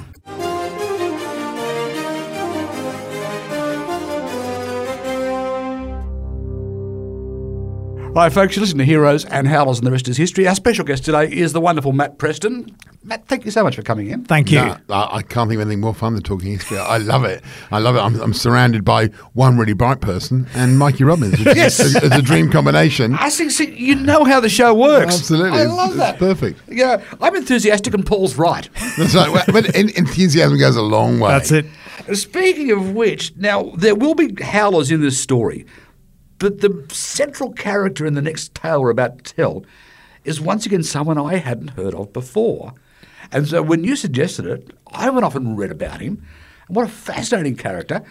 Right, 8.11 8.33
folks, 8.33 8.55
you 8.55 8.61
listen 8.61 8.79
to 8.79 8.83
Heroes 8.85 9.23
and 9.25 9.47
Howlers, 9.47 9.77
and 9.77 9.87
the 9.87 9.91
rest 9.91 10.07
is 10.09 10.17
history. 10.17 10.47
Our 10.47 10.55
special 10.55 10.83
guest 10.83 11.05
today 11.05 11.31
is 11.31 11.53
the 11.53 11.61
wonderful 11.61 11.93
Matt 11.93 12.17
Preston. 12.17 12.75
Matt, 13.03 13.27
thank 13.27 13.45
you 13.45 13.51
so 13.51 13.63
much 13.63 13.75
for 13.75 13.81
coming 13.83 14.09
in. 14.09 14.25
Thank 14.25 14.51
you. 14.51 14.57
No, 14.59 14.77
I, 14.89 15.17
I 15.17 15.21
can't 15.21 15.47
think 15.47 15.59
of 15.61 15.67
anything 15.67 15.79
more 15.79 15.93
fun 15.93 16.15
than 16.15 16.23
talking 16.23 16.51
history. 16.51 16.79
I 16.79 16.97
love 16.97 17.23
it. 17.23 17.41
I 17.71 17.77
love 17.79 17.95
it. 17.95 17.99
I'm, 17.99 18.19
I'm 18.19 18.33
surrounded 18.33 18.83
by 18.83 19.07
one 19.33 19.57
really 19.57 19.73
bright 19.73 20.01
person 20.01 20.47
and 20.55 20.77
Mikey 20.77 21.03
Robbins. 21.05 21.37
Which 21.39 21.45
Yes. 21.55 21.79
is, 21.79 21.95
it's 21.95 22.13
a 22.15 22.21
dream 22.21 22.51
combination. 22.51 23.15
I 23.15 23.29
think 23.29 23.51
see, 23.51 23.73
you 23.73 23.95
know 23.95 24.25
how 24.25 24.39
the 24.41 24.49
show 24.49 24.73
works. 24.73 25.15
Absolutely. 25.15 25.51
I 25.59 25.61
It's- 25.61 25.77
love 25.77 25.89
it's 25.91 25.97
that. 25.99 26.17
perfect. 26.17 26.59
Yeah, 26.67 27.01
I'm 27.21 27.35
enthusiastic 27.35 27.93
and 27.93 28.05
Paul's 28.05 28.35
right. 28.37 28.67
That's 28.97 29.15
right. 29.15 29.31
Well, 29.31 29.45
But 29.47 29.75
en- 29.75 29.89
enthusiasm 29.95 30.57
goes 30.57 30.75
a 30.75 30.81
long 30.81 31.19
way. 31.19 31.29
That's 31.29 31.51
it. 31.51 31.67
Speaking 32.13 32.71
of 32.71 32.91
which, 32.93 33.35
now 33.37 33.71
there 33.77 33.95
will 33.95 34.15
be 34.15 34.33
howlers 34.43 34.89
in 34.91 34.99
this 35.01 35.17
story, 35.19 35.65
but 36.39 36.61
the 36.61 36.85
central 36.91 37.51
character 37.51 38.05
in 38.05 38.15
the 38.15 38.21
next 38.21 38.55
tale 38.55 38.81
we're 38.81 38.89
about 38.89 39.23
to 39.23 39.33
tell 39.35 39.63
is 40.23 40.41
once 40.41 40.65
again 40.65 40.83
someone 40.83 41.17
I 41.17 41.35
hadn't 41.35 41.69
heard 41.71 41.93
of 41.93 42.13
before. 42.13 42.73
And 43.31 43.47
so 43.47 43.61
when 43.61 43.83
you 43.83 43.95
suggested 43.95 44.45
it, 44.45 44.71
I 44.87 45.09
went 45.09 45.25
off 45.25 45.35
and 45.35 45.57
read 45.57 45.71
about 45.71 46.01
him. 46.01 46.25
And 46.67 46.75
What 46.75 46.85
a 46.85 46.89
fascinating 46.89 47.55
character. 47.55 48.03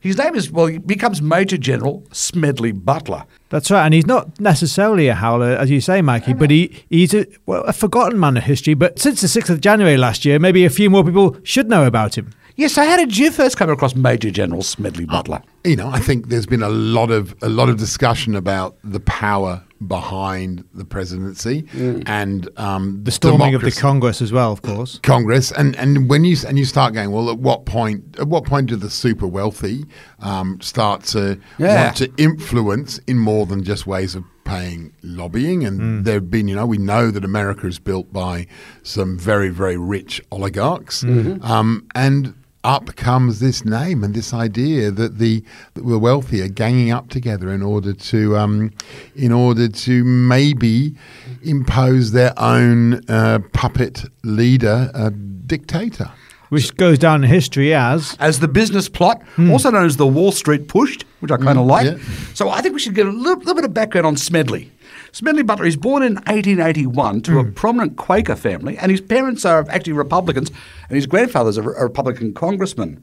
His 0.00 0.18
name 0.18 0.34
is, 0.34 0.50
well, 0.50 0.66
he 0.66 0.76
becomes 0.76 1.22
Major 1.22 1.56
General 1.56 2.04
Smedley 2.12 2.72
Butler. 2.72 3.24
That's 3.48 3.70
right, 3.70 3.86
and 3.86 3.94
he's 3.94 4.04
not 4.06 4.38
necessarily 4.38 5.08
a 5.08 5.14
howler, 5.14 5.52
as 5.52 5.70
you 5.70 5.80
say, 5.80 6.02
Mikey, 6.02 6.34
but 6.34 6.50
he, 6.50 6.84
he's 6.90 7.14
a, 7.14 7.26
well, 7.46 7.62
a 7.62 7.72
forgotten 7.72 8.20
man 8.20 8.36
of 8.36 8.44
history. 8.44 8.74
But 8.74 8.98
since 8.98 9.22
the 9.22 9.28
6th 9.28 9.48
of 9.48 9.62
January 9.62 9.96
last 9.96 10.26
year, 10.26 10.38
maybe 10.38 10.66
a 10.66 10.70
few 10.70 10.90
more 10.90 11.04
people 11.04 11.38
should 11.42 11.70
know 11.70 11.86
about 11.86 12.18
him. 12.18 12.32
Yes, 12.56 12.72
so 12.74 12.84
how 12.84 12.96
did 12.96 13.16
you 13.16 13.30
first 13.32 13.56
come 13.56 13.68
across 13.68 13.96
Major 13.96 14.30
General 14.30 14.62
Smedley 14.62 15.06
Butler? 15.06 15.42
you 15.64 15.76
know, 15.76 15.88
I 15.88 15.98
think 15.98 16.28
there's 16.28 16.44
been 16.46 16.62
a 16.62 16.68
lot 16.68 17.10
of 17.10 17.34
a 17.42 17.48
lot 17.48 17.68
of 17.70 17.78
discussion 17.78 18.34
about 18.36 18.76
the 18.84 19.00
power 19.00 19.62
behind 19.86 20.62
the 20.74 20.84
presidency 20.84 21.66
and 22.06 22.48
um, 22.58 23.00
The 23.02 23.10
storming 23.10 23.54
of 23.54 23.62
the. 23.62 23.70
Congress 23.72 24.20
as 24.22 24.30
well, 24.30 24.52
of 24.52 24.60
course. 24.62 24.98
Congress, 25.02 25.50
and, 25.52 25.74
and 25.76 26.08
when 26.08 26.24
you 26.24 26.36
and 26.46 26.58
you 26.58 26.64
start 26.66 26.92
going, 26.94 27.10
well, 27.10 27.28
at 27.30 27.38
what 27.38 27.64
point? 27.64 28.04
At 28.20 28.28
what 28.28 28.44
point 28.44 28.68
do 28.68 28.76
the 28.76 28.90
super 28.90 29.26
wealthy 29.26 29.84
um, 30.20 30.60
start 30.60 31.02
to 31.14 31.38
Yeah. 31.58 31.84
want 31.86 31.96
to 31.98 32.12
influence 32.18 32.98
in 33.06 33.18
more 33.18 33.46
than 33.46 33.64
just 33.64 33.86
ways 33.86 34.14
of 34.14 34.24
paying 34.44 34.92
lobbying? 35.02 35.64
And 35.64 36.04
there 36.04 36.14
have 36.14 36.30
been, 36.30 36.46
you 36.48 36.54
know, 36.56 36.66
we 36.66 36.78
know 36.78 37.10
that 37.10 37.24
America 37.24 37.66
is 37.66 37.78
built 37.78 38.12
by 38.12 38.46
some 38.82 39.18
very 39.18 39.48
very 39.48 39.76
rich 39.78 40.20
oligarchs, 40.30 41.02
um, 41.04 41.86
and 41.94 42.34
up 42.64 42.96
comes 42.96 43.40
this 43.40 43.64
name 43.64 44.02
and 44.02 44.14
this 44.14 44.32
idea 44.32 44.90
that 44.90 45.18
the 45.18 45.44
that 45.74 45.86
the 45.86 45.98
wealthy 45.98 46.40
are 46.40 46.48
ganging 46.48 46.90
up 46.90 47.08
together 47.10 47.50
in 47.50 47.62
order 47.62 47.92
to 47.92 48.36
um, 48.36 48.72
in 49.14 49.32
order 49.32 49.68
to 49.68 50.04
maybe 50.04 50.94
impose 51.42 52.12
their 52.12 52.32
own 52.38 53.08
uh, 53.08 53.38
puppet 53.52 54.04
leader, 54.22 54.90
uh, 54.94 55.10
dictator. 55.46 56.10
Which 56.54 56.76
goes 56.76 56.98
down 56.98 57.24
in 57.24 57.30
history 57.30 57.74
as 57.74 58.16
as 58.20 58.40
the 58.40 58.48
business 58.48 58.88
plot, 58.88 59.22
hmm. 59.34 59.50
also 59.50 59.70
known 59.70 59.84
as 59.84 59.96
the 59.96 60.06
Wall 60.06 60.32
Street 60.32 60.68
push, 60.68 60.98
which 61.20 61.30
I 61.30 61.36
kind 61.36 61.58
of 61.58 61.64
hmm, 61.64 61.70
like. 61.70 61.86
yeah. 61.86 61.98
So 62.34 62.48
I 62.48 62.60
think 62.60 62.74
we 62.74 62.80
should 62.80 62.94
get 62.94 63.06
a 63.06 63.10
little, 63.10 63.38
little 63.38 63.54
bit 63.54 63.64
of 63.64 63.74
background 63.74 64.06
on 64.06 64.16
Smedley. 64.16 64.70
Smedley 65.12 65.42
Butler 65.42 65.66
is 65.66 65.76
born 65.76 66.02
in 66.02 66.14
1881 66.14 67.20
to 67.22 67.38
a 67.38 67.42
hmm. 67.42 67.52
prominent 67.52 67.96
Quaker 67.96 68.36
family, 68.36 68.76
and 68.78 68.90
his 68.90 69.00
parents 69.00 69.44
are 69.44 69.64
actually 69.68 69.92
Republicans, 69.92 70.50
and 70.88 70.96
his 70.96 71.06
grandfather's 71.06 71.56
a, 71.56 71.62
a 71.62 71.84
Republican 71.84 72.34
congressman. 72.34 73.02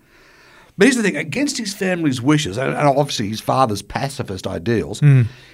But 0.77 0.85
here's 0.85 0.97
the 0.97 1.03
thing: 1.03 1.17
against 1.17 1.57
his 1.57 1.73
family's 1.73 2.21
wishes, 2.21 2.57
and, 2.57 2.73
obviously 2.75 3.29
his 3.29 3.41
father's 3.41 3.81
pacifist 3.81 4.47
ideals, 4.47 5.01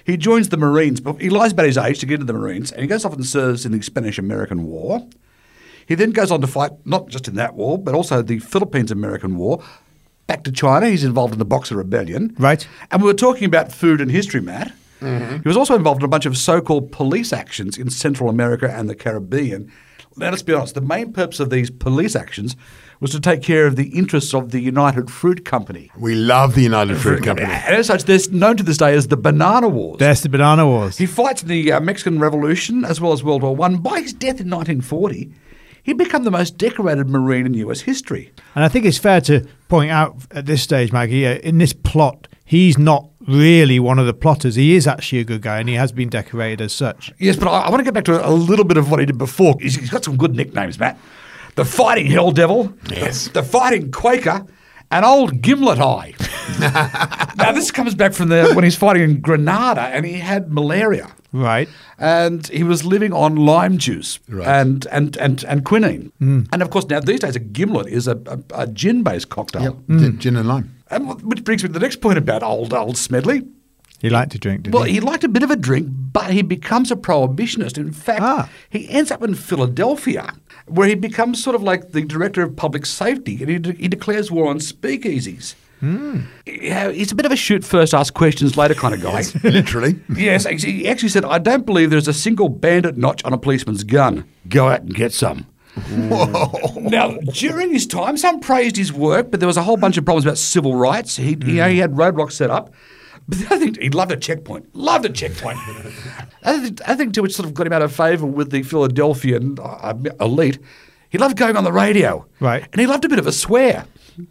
he 0.04 0.16
joins 0.16 0.48
the 0.48 0.56
Marines. 0.56 1.00
But 1.00 1.20
he 1.20 1.30
lies 1.30 1.52
about 1.52 1.66
his 1.66 1.76
age 1.76 1.98
to 2.00 2.06
get 2.06 2.14
into 2.14 2.32
the 2.32 2.38
Marines, 2.38 2.72
and 2.72 2.80
he 2.82 2.86
goes 2.86 3.04
off 3.04 3.12
and 3.12 3.26
serves 3.26 3.66
in 3.66 3.72
the 3.72 3.82
Spanish-American 3.82 4.64
War. 4.64 5.06
He 5.88 5.94
then 5.94 6.10
goes 6.10 6.30
on 6.30 6.42
to 6.42 6.46
fight 6.46 6.72
not 6.84 7.08
just 7.08 7.28
in 7.28 7.34
that 7.36 7.54
war, 7.54 7.78
but 7.78 7.94
also 7.94 8.20
the 8.20 8.40
Philippines 8.40 8.90
American 8.90 9.38
War. 9.38 9.64
Back 10.26 10.44
to 10.44 10.52
China, 10.52 10.86
he's 10.90 11.02
involved 11.02 11.32
in 11.32 11.38
the 11.38 11.46
Boxer 11.46 11.76
Rebellion. 11.76 12.36
Right. 12.38 12.68
And 12.90 13.00
we 13.00 13.06
were 13.06 13.14
talking 13.14 13.46
about 13.46 13.72
food 13.72 14.02
and 14.02 14.10
history, 14.10 14.42
Matt. 14.42 14.72
He 15.00 15.40
was 15.48 15.56
also 15.56 15.74
involved 15.74 16.02
in 16.02 16.04
a 16.04 16.08
bunch 16.08 16.26
of 16.26 16.36
so 16.36 16.60
called 16.60 16.92
police 16.92 17.32
actions 17.32 17.78
in 17.78 17.88
Central 17.88 18.28
America 18.28 18.70
and 18.70 18.90
the 18.90 18.94
Caribbean. 18.94 19.72
Now, 20.16 20.30
let's 20.30 20.42
be 20.42 20.52
honest, 20.52 20.74
the 20.74 20.80
main 20.80 21.12
purpose 21.12 21.38
of 21.38 21.50
these 21.50 21.70
police 21.70 22.16
actions 22.16 22.56
was 23.00 23.12
to 23.12 23.20
take 23.20 23.40
care 23.40 23.66
of 23.66 23.76
the 23.76 23.88
interests 23.96 24.34
of 24.34 24.50
the 24.50 24.60
United 24.60 25.10
Fruit 25.10 25.44
Company. 25.44 25.90
We 25.96 26.16
love 26.16 26.56
the 26.56 26.62
United 26.62 26.98
Fruit 26.98 27.22
Company. 27.22 27.48
And 27.48 27.76
as 27.76 27.86
such, 27.86 28.04
they're 28.04 28.18
known 28.32 28.56
to 28.56 28.64
this 28.64 28.76
day 28.76 28.94
as 28.94 29.06
the 29.06 29.16
Banana 29.16 29.68
Wars. 29.68 29.98
That's 30.00 30.22
the 30.22 30.28
Banana 30.28 30.66
Wars. 30.66 30.98
He 30.98 31.06
fights 31.06 31.42
in 31.42 31.48
the 31.48 31.72
uh, 31.72 31.80
Mexican 31.80 32.18
Revolution 32.18 32.84
as 32.84 33.00
well 33.00 33.12
as 33.12 33.22
World 33.22 33.42
War 33.42 33.54
One. 33.54 33.76
By 33.76 34.00
his 34.00 34.12
death 34.12 34.40
in 34.40 34.50
1940, 34.50 35.32
he 35.88 35.94
became 35.94 36.22
the 36.24 36.30
most 36.30 36.58
decorated 36.58 37.08
Marine 37.08 37.46
in 37.46 37.54
US 37.54 37.80
history. 37.80 38.30
And 38.54 38.62
I 38.62 38.68
think 38.68 38.84
it's 38.84 38.98
fair 38.98 39.22
to 39.22 39.46
point 39.68 39.90
out 39.90 40.16
at 40.32 40.44
this 40.44 40.62
stage, 40.62 40.92
Mikey, 40.92 41.26
uh, 41.26 41.36
in 41.36 41.56
this 41.56 41.72
plot, 41.72 42.28
he's 42.44 42.76
not 42.76 43.08
really 43.26 43.80
one 43.80 43.98
of 43.98 44.04
the 44.04 44.12
plotters. 44.12 44.56
He 44.56 44.76
is 44.76 44.86
actually 44.86 45.20
a 45.20 45.24
good 45.24 45.40
guy, 45.40 45.58
and 45.60 45.68
he 45.68 45.76
has 45.76 45.90
been 45.90 46.10
decorated 46.10 46.60
as 46.60 46.74
such. 46.74 47.10
Yes, 47.18 47.36
but 47.36 47.48
I, 47.48 47.60
I 47.62 47.70
want 47.70 47.80
to 47.80 47.84
get 47.84 47.94
back 47.94 48.04
to 48.04 48.26
a 48.26 48.30
little 48.30 48.66
bit 48.66 48.76
of 48.76 48.90
what 48.90 49.00
he 49.00 49.06
did 49.06 49.16
before. 49.16 49.56
He's, 49.60 49.76
he's 49.76 49.88
got 49.88 50.04
some 50.04 50.18
good 50.18 50.34
nicknames, 50.34 50.78
Matt. 50.78 50.98
The 51.54 51.64
Fighting 51.64 52.06
Hell 52.06 52.32
Devil, 52.32 52.74
Yes. 52.90 53.28
the, 53.28 53.40
the 53.40 53.42
Fighting 53.42 53.90
Quaker, 53.90 54.46
and 54.90 55.04
Old 55.06 55.40
Gimlet 55.40 55.78
Eye. 55.78 56.14
now, 57.38 57.52
this 57.52 57.70
comes 57.70 57.94
back 57.94 58.12
from 58.12 58.28
the, 58.28 58.52
when 58.54 58.64
he's 58.64 58.76
fighting 58.76 59.02
in 59.02 59.20
Grenada 59.20 59.82
and 59.82 60.04
he 60.04 60.14
had 60.14 60.52
malaria. 60.52 61.08
Right. 61.32 61.68
and 61.98 62.46
he 62.48 62.64
was 62.64 62.84
living 62.84 63.12
on 63.12 63.36
lime 63.36 63.76
juice 63.78 64.18
Right. 64.28 64.46
and, 64.48 64.86
and, 64.90 65.16
and, 65.18 65.44
and 65.44 65.64
quinine. 65.64 66.10
And 66.20 66.62
of 66.62 66.70
course, 66.70 66.86
now 66.88 67.00
these 67.00 67.20
days, 67.20 67.36
a 67.36 67.40
gimlet 67.40 67.86
is 67.88 68.08
a, 68.08 68.16
a, 68.26 68.38
a 68.62 68.66
gin 68.66 69.02
based 69.02 69.28
cocktail. 69.28 69.82
Gin- 69.88 70.18
Gin 70.18 70.36
and 70.36 70.48
lime. 70.48 70.74
And 70.90 71.20
which 71.22 71.44
brings 71.44 71.62
me 71.62 71.66
to 71.68 71.72
the 71.72 71.80
next 71.80 72.00
point 72.00 72.16
about 72.18 72.42
old, 72.42 72.72
old 72.72 72.96
Smedley. 72.96 73.42
He 74.00 74.08
liked 74.10 74.30
to 74.32 74.38
drink, 74.38 74.68
Well, 74.70 74.84
he? 74.84 74.94
he 74.94 75.00
liked 75.00 75.24
a 75.24 75.28
bit 75.28 75.42
of 75.42 75.50
a 75.50 75.56
drink, 75.56 75.88
but 75.90 76.30
he 76.30 76.40
becomes 76.42 76.90
a 76.92 76.96
prohibitionist. 76.96 77.76
In 77.78 77.92
fact, 77.92 78.22
Ah. 78.22 78.48
he 78.70 78.88
ends 78.88 79.10
up 79.10 79.22
in 79.24 79.34
Philadelphia, 79.34 80.34
where 80.66 80.86
he 80.88 80.94
becomes 80.94 81.42
sort 81.42 81.56
of 81.56 81.62
like 81.64 81.90
the 81.92 82.02
director 82.02 82.42
of 82.42 82.54
public 82.54 82.86
safety, 82.86 83.38
and 83.40 83.50
he, 83.50 83.58
de- 83.58 83.72
he 83.72 83.88
declares 83.88 84.30
war 84.30 84.48
on 84.48 84.60
speakeasies. 84.60 85.56
Yeah, 85.80 86.90
he's 86.90 87.12
a 87.12 87.14
bit 87.14 87.26
of 87.26 87.32
a 87.32 87.36
shoot 87.36 87.64
first, 87.64 87.94
ask 87.94 88.12
questions 88.14 88.56
later 88.56 88.74
kind 88.74 88.94
of 88.94 89.00
guy. 89.02 89.22
Literally. 89.42 90.00
Yes, 90.16 90.44
he 90.46 90.88
actually 90.88 91.08
said, 91.10 91.24
I 91.24 91.38
don't 91.38 91.64
believe 91.64 91.90
there's 91.90 92.08
a 92.08 92.12
single 92.12 92.48
bandit 92.48 92.96
notch 92.96 93.22
on 93.24 93.32
a 93.32 93.38
policeman's 93.38 93.84
gun. 93.84 94.24
Go 94.48 94.68
out 94.68 94.80
and 94.80 94.94
get 94.94 95.12
some. 95.12 95.46
Now, 96.76 97.16
during 97.32 97.72
his 97.72 97.86
time, 97.86 98.16
some 98.16 98.40
praised 98.40 98.76
his 98.76 98.92
work, 98.92 99.30
but 99.30 99.38
there 99.40 99.46
was 99.46 99.56
a 99.56 99.62
whole 99.62 99.76
bunch 99.76 99.96
of 99.96 100.04
problems 100.04 100.24
about 100.26 100.38
civil 100.38 100.74
rights. 100.74 101.16
He, 101.16 101.30
you 101.30 101.54
know, 101.54 101.68
he 101.68 101.78
had 101.78 101.92
roadblocks 101.92 102.32
set 102.32 102.50
up. 102.50 102.72
But 103.28 103.44
other 103.52 103.58
thing, 103.66 103.76
he 103.80 103.90
loved 103.90 104.10
a 104.10 104.16
checkpoint. 104.16 104.74
Loved 104.74 105.04
a 105.04 105.10
checkpoint. 105.10 105.58
I 106.44 106.58
think, 106.60 106.80
I 106.88 106.94
think, 106.94 107.14
too, 107.14 107.22
which 107.22 107.34
sort 107.34 107.46
of 107.46 107.54
got 107.54 107.66
him 107.66 107.72
out 107.74 107.82
of 107.82 107.92
favour 107.92 108.26
with 108.26 108.50
the 108.50 108.62
Philadelphian 108.62 109.58
uh, 109.62 109.94
elite. 110.18 110.58
He 111.10 111.18
loved 111.18 111.36
going 111.36 111.56
on 111.56 111.62
the 111.64 111.72
radio. 111.72 112.26
Right. 112.40 112.66
And 112.72 112.80
he 112.80 112.86
loved 112.86 113.04
a 113.04 113.08
bit 113.08 113.18
of 113.18 113.26
a 113.26 113.32
swear. 113.32 113.84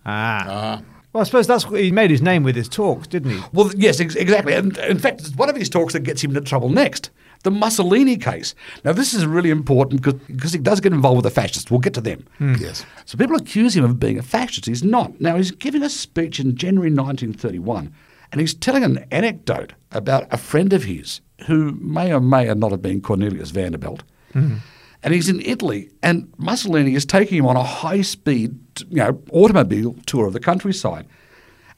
ah. 0.06 0.82
Well, 1.18 1.24
I 1.24 1.26
suppose 1.26 1.48
that's 1.48 1.68
what 1.68 1.82
he 1.82 1.92
made 1.92 2.12
his 2.12 2.22
name 2.22 2.44
with 2.44 2.56
his 2.56 2.70
talks, 2.70 3.08
didn't 3.08 3.32
he? 3.32 3.44
Well, 3.52 3.72
yes, 3.76 4.00
ex- 4.00 4.14
exactly. 4.14 4.54
And 4.54 4.78
in 4.78 5.00
fact, 5.00 5.22
it's 5.22 5.34
one 5.36 5.50
of 5.50 5.56
his 5.56 5.68
talks 5.68 5.94
that 5.94 6.02
gets 6.02 6.24
him 6.24 6.30
into 6.30 6.42
trouble 6.42 6.70
next. 6.70 7.10
The 7.42 7.50
Mussolini 7.50 8.18
case. 8.18 8.54
Now, 8.84 8.94
this 8.94 9.16
is 9.16 9.26
really 9.26 9.50
important 9.50 10.04
because 10.28 10.54
he 10.54 10.60
does 10.60 10.80
get 10.80 10.94
involved 10.94 11.18
with 11.18 11.24
the 11.24 11.42
fascists. 11.42 11.72
We'll 11.72 11.80
get 11.80 11.96
to 11.96 12.02
them. 12.02 12.24
Hmm. 12.38 12.54
Yes. 12.60 12.86
So 13.06 13.18
people 13.18 13.36
accuse 13.36 13.76
him 13.76 13.84
of 13.84 14.00
being 14.00 14.20
a 14.20 14.22
fascist. 14.22 14.68
He's 14.68 14.84
not. 14.84 15.20
Now, 15.20 15.38
he's 15.38 15.50
giving 15.50 15.82
a 15.82 15.90
speech 15.90 16.40
in 16.40 16.56
January 16.56 16.92
1931, 16.92 17.92
and 18.32 18.40
he's 18.40 18.54
telling 18.54 18.84
an 18.84 19.04
anecdote 19.10 19.74
about 19.92 20.28
a 20.30 20.38
friend 20.38 20.72
of 20.72 20.84
his 20.84 21.22
who 21.48 21.72
may 21.82 22.14
or 22.14 22.22
may 22.22 22.46
not 22.54 22.70
have 22.70 22.84
been 22.84 23.02
Cornelius 23.02 23.50
Vanderbilt. 23.50 24.04
Hmm. 24.34 24.58
And 25.02 25.16
he's 25.16 25.30
in 25.30 25.42
Italy, 25.42 25.90
and 26.04 26.32
Mussolini 26.38 26.94
is 26.94 27.06
taking 27.08 27.40
him 27.40 27.48
on 27.48 27.56
a 27.56 27.64
high 27.64 28.02
speed 28.02 28.60
you 28.90 28.98
know, 28.98 29.22
automobile 29.32 29.96
tour 30.06 30.28
of 30.28 30.34
the 30.34 30.40
countryside. 30.40 31.08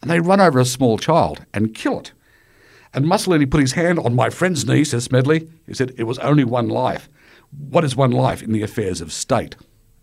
And 0.01 0.09
they 0.09 0.19
run 0.19 0.39
over 0.39 0.59
a 0.59 0.65
small 0.65 0.97
child 0.97 1.45
and 1.53 1.75
kill 1.75 1.99
it. 1.99 2.13
And 2.93 3.07
Mussolini 3.07 3.45
put 3.45 3.61
his 3.61 3.73
hand 3.73 3.99
on 3.99 4.15
my 4.15 4.29
friend's 4.29 4.65
knee, 4.67 4.83
says 4.83 5.03
Smedley. 5.03 5.49
He 5.67 5.73
said, 5.73 5.93
It 5.97 6.05
was 6.05 6.17
only 6.19 6.43
one 6.43 6.69
life. 6.69 7.07
What 7.69 7.83
is 7.83 7.95
one 7.95 8.11
life 8.11 8.41
in 8.41 8.51
the 8.51 8.63
affairs 8.63 9.01
of 9.01 9.11
state? 9.11 9.55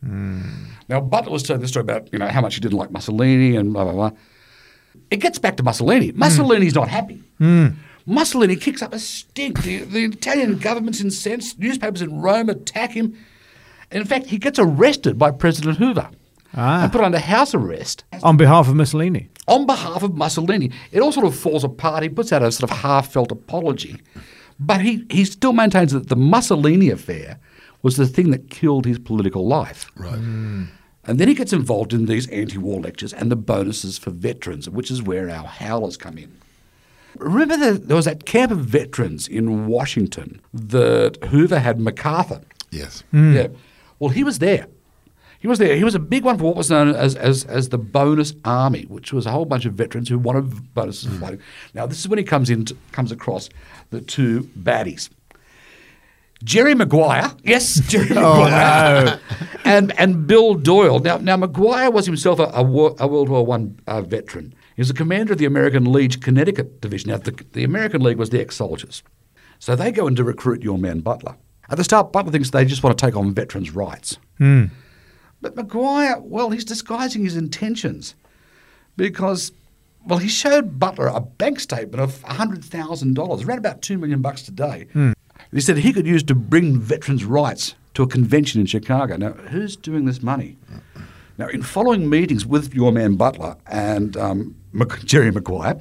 Hmm. 0.05 0.43
Now, 0.89 1.01
Butler 1.01 1.33
was 1.33 1.43
telling 1.43 1.63
the 1.63 1.69
story 1.69 1.83
about 1.83 2.13
you 2.13 2.19
know 2.19 2.29
how 2.29 2.41
much 2.41 2.55
he 2.55 2.61
didn't 2.61 2.79
like 2.79 2.91
Mussolini 2.91 3.57
and 3.57 3.73
blah 3.73 3.85
blah 3.85 3.93
blah. 3.93 4.11
It 5.11 5.17
gets 5.17 5.39
back 5.39 5.57
to 5.57 5.63
Mussolini. 5.63 6.11
Hmm. 6.11 6.19
Mussolini's 6.19 6.75
not 6.75 6.89
happy. 6.89 7.23
Hmm. 7.39 7.69
Mussolini 8.05 8.55
kicks 8.55 8.83
up 8.83 8.95
a 8.95 9.01
stink. 9.01 9.63
The, 9.63 9.79
the 9.79 10.05
Italian 10.05 10.59
government's 10.59 11.01
incensed. 11.01 11.59
Newspapers 11.59 12.03
in 12.03 12.21
Rome 12.21 12.49
attack 12.49 12.93
him. 12.93 13.19
In 13.91 14.05
fact, 14.05 14.27
he 14.27 14.39
gets 14.39 14.61
arrested 14.61 15.19
by 15.19 15.33
President 15.33 15.79
Hoover 15.79 16.11
Ah. 16.57 16.83
and 16.85 16.93
put 16.93 17.01
under 17.03 17.19
house 17.19 17.55
arrest 17.55 18.05
On 18.23 18.37
behalf 18.37 18.69
of 18.69 18.75
Mussolini. 18.75 19.29
on 19.47 19.67
behalf 19.67 20.03
of 20.03 20.15
Mussolini. 20.15 20.71
It 20.93 21.01
all 21.01 21.13
sort 21.13 21.27
of 21.27 21.37
falls 21.37 21.65
apart. 21.65 22.03
He 22.03 22.09
puts 22.09 22.33
out 22.33 22.43
a 22.43 22.51
sort 22.51 22.71
of 22.71 22.79
half 22.79 23.13
felt 23.13 23.31
apology. 23.31 24.01
But 24.59 24.81
he, 24.81 25.05
he 25.11 25.25
still 25.27 25.53
maintains 25.53 25.93
that 25.93 26.09
the 26.09 26.17
Mussolini 26.17 26.89
affair 26.91 27.39
was 27.83 27.97
the 27.97 28.07
thing 28.07 28.31
that 28.31 28.49
killed 28.51 28.87
his 28.87 28.99
political 28.99 29.47
life. 29.47 29.91
Right. 29.97 30.15
And 30.19 31.21
then 31.21 31.29
he 31.29 31.35
gets 31.35 31.53
involved 31.53 31.93
in 31.93 32.07
these 32.07 32.27
anti 32.31 32.59
war 32.59 32.81
lectures 32.81 33.13
and 33.13 33.31
the 33.31 33.37
bonuses 33.37 33.99
for 33.99 34.11
veterans, 34.11 34.69
which 34.69 34.91
is 34.91 35.03
where 35.03 35.29
our 35.31 35.47
howlers 35.47 35.97
come 35.97 36.17
in. 36.19 36.33
Remember 37.19 37.57
that 37.59 37.87
there 37.89 37.97
was 37.97 38.07
that 38.07 38.25
camp 38.27 38.51
of 38.51 38.59
veterans 38.61 39.29
in 39.29 39.67
Washington 39.67 40.41
that 40.53 41.23
Hoover 41.27 41.59
had 41.61 41.79
MacArthur. 41.79 42.41
Yes. 42.71 43.05
Yeah. 43.13 43.49
Well, 43.99 44.11
he 44.11 44.25
was 44.25 44.39
there. 44.41 44.67
He 45.47 45.49
was 45.49 45.61
there. 45.61 45.77
He 45.77 45.85
was 45.85 45.95
a 45.95 46.01
big 46.01 46.25
one 46.25 46.39
for 46.39 46.43
what 46.43 46.57
was 46.57 46.71
known 46.71 46.89
as, 46.89 47.15
as, 47.15 47.45
as 47.45 47.69
the 47.69 47.79
bonus 47.79 48.35
army, 48.45 48.83
which 48.89 49.13
was 49.13 49.27
a 49.27 49.31
whole 49.31 49.45
bunch 49.45 49.65
of 49.65 49.75
veterans 49.75 50.09
who 50.09 50.19
wanted 50.19 50.75
bonuses 50.75 51.17
fighting. 51.21 51.39
Now, 51.73 51.87
this 51.87 52.01
is 52.01 52.09
when 52.09 52.19
he 52.19 52.25
comes 52.25 52.51
in, 52.51 52.67
comes 52.91 53.13
across 53.13 53.49
the 53.91 54.01
two 54.01 54.51
baddies. 54.59 55.09
Jerry 56.43 56.75
Maguire, 56.75 57.31
yes, 57.45 57.79
Jerry 57.87 58.09
Maguire, 58.09 59.21
and 59.65 59.97
and 60.01 60.27
Bill 60.27 60.55
Doyle. 60.55 60.99
Now, 60.99 61.19
now 61.19 61.37
Maguire 61.37 61.93
was 61.93 62.07
himself 62.07 62.41
a, 62.41 62.51
a, 62.53 62.65
war, 62.65 62.97
a 62.99 63.07
World 63.07 63.29
War 63.29 63.47
One 63.47 63.79
uh, 63.87 64.03
veteran. 64.03 64.53
He 64.75 64.81
was 64.81 64.89
the 64.89 64.95
commander 64.95 65.35
of 65.35 65.39
the 65.39 65.45
American 65.45 65.93
Legion 65.93 66.23
Connecticut 66.23 66.81
Division. 66.81 67.11
Now, 67.11 67.19
the, 67.19 67.41
the 67.53 67.63
American 67.63 68.03
Legion 68.03 68.19
was 68.19 68.31
the 68.31 68.41
ex-soldiers, 68.41 69.05
so 69.61 69.77
they 69.77 69.93
go 69.93 70.09
in 70.09 70.17
to 70.17 70.25
recruit 70.25 70.65
your 70.65 70.77
man 70.77 71.03
Butler. 71.03 71.37
At 71.71 71.77
the 71.77 71.85
start, 71.85 72.11
Butler 72.11 72.33
thinks 72.33 72.51
they 72.51 72.65
just 72.65 72.83
want 72.83 72.99
to 72.99 73.07
take 73.07 73.15
on 73.15 73.33
veterans' 73.33 73.71
rights. 73.71 74.19
But 75.41 75.57
Maguire, 75.57 76.19
well, 76.21 76.51
he's 76.51 76.65
disguising 76.65 77.25
his 77.25 77.37
intentions 77.37 78.15
because 78.97 79.53
Well, 80.07 80.19
he 80.21 80.29
showed 80.29 80.79
Butler 80.79 81.09
a 81.09 81.21
bank 81.21 81.59
statement 81.59 82.01
of 82.01 82.23
$100,000, 82.25 83.47
around 83.47 83.59
about 83.59 83.83
2 83.83 83.99
million 83.99 84.23
bucks 84.23 84.43
today. 84.43 84.87
He 85.53 85.61
said 85.61 85.79
he 85.79 85.93
could 85.93 86.07
use 86.07 86.23
to 86.25 86.35
bring 86.35 86.79
veterans' 86.79 87.25
rights 87.25 87.75
to 87.95 88.03
a 88.05 88.07
convention 88.07 88.61
in 88.61 88.67
Chicago. 88.67 89.17
Now, 89.17 89.33
who's 89.33 89.75
doing 89.75 90.05
this 90.05 90.23
money? 90.23 90.57
Now, 91.39 91.49
in 91.49 91.63
following 91.63 92.09
meetings 92.09 92.47
with 92.47 92.73
your 92.73 92.93
man 92.93 93.17
Butler 93.17 93.57
and 93.67 94.17
um, 94.17 94.55
Jerry 95.05 95.31
Maguire 95.33 95.79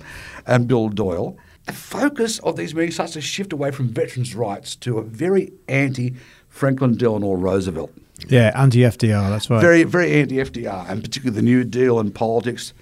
and 0.48 0.68
Bill 0.68 0.89
Doyle, 0.89 1.38
the 1.65 1.74
focus 1.74 2.39
of 2.39 2.56
these 2.58 2.74
meetings 2.74 2.96
starts 2.96 3.13
to 3.13 3.22
shift 3.22 3.54
away 3.54 3.70
from 3.72 3.89
veterans' 3.89 4.36
rights 4.36 4.76
to 4.78 4.98
a 4.98 5.04
very 5.04 5.54
anti 5.68 6.15
Franklin 6.50 6.96
Delano 6.98 7.34
Roosevelt. 7.34 7.91
Yeah, 8.28 8.51
anti 8.56 8.80
FDR. 8.80 9.30
That's 9.30 9.49
right. 9.49 9.62
Very, 9.62 9.84
very 9.84 10.13
anti 10.21 10.36
FDR, 10.38 10.89
and 10.89 11.04
particularly 11.04 11.36
the 11.36 11.41
New 11.45 11.63
Deal 11.63 11.99
and 11.99 12.13
politics. 12.13 12.73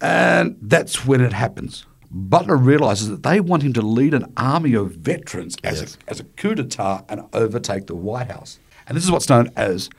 And 0.00 0.56
that's 0.60 1.06
when 1.06 1.20
it 1.20 1.32
happens. 1.32 1.86
Butler 2.10 2.56
realizes 2.56 3.08
that 3.08 3.22
they 3.22 3.40
want 3.40 3.62
him 3.62 3.72
to 3.72 3.82
lead 3.82 4.14
an 4.14 4.32
army 4.36 4.74
of 4.74 4.92
veterans 4.92 5.56
as, 5.64 5.80
Yes. 5.80 5.98
a, 6.06 6.10
as 6.10 6.20
a 6.20 6.24
coup 6.24 6.54
d'etat 6.54 7.04
and 7.08 7.22
overtake 7.32 7.86
the 7.86 7.96
White 7.96 8.30
House. 8.30 8.58
And 8.86 8.96
this 8.96 9.04
is 9.04 9.10
what's 9.10 9.28
known 9.28 9.50
as 9.56 9.90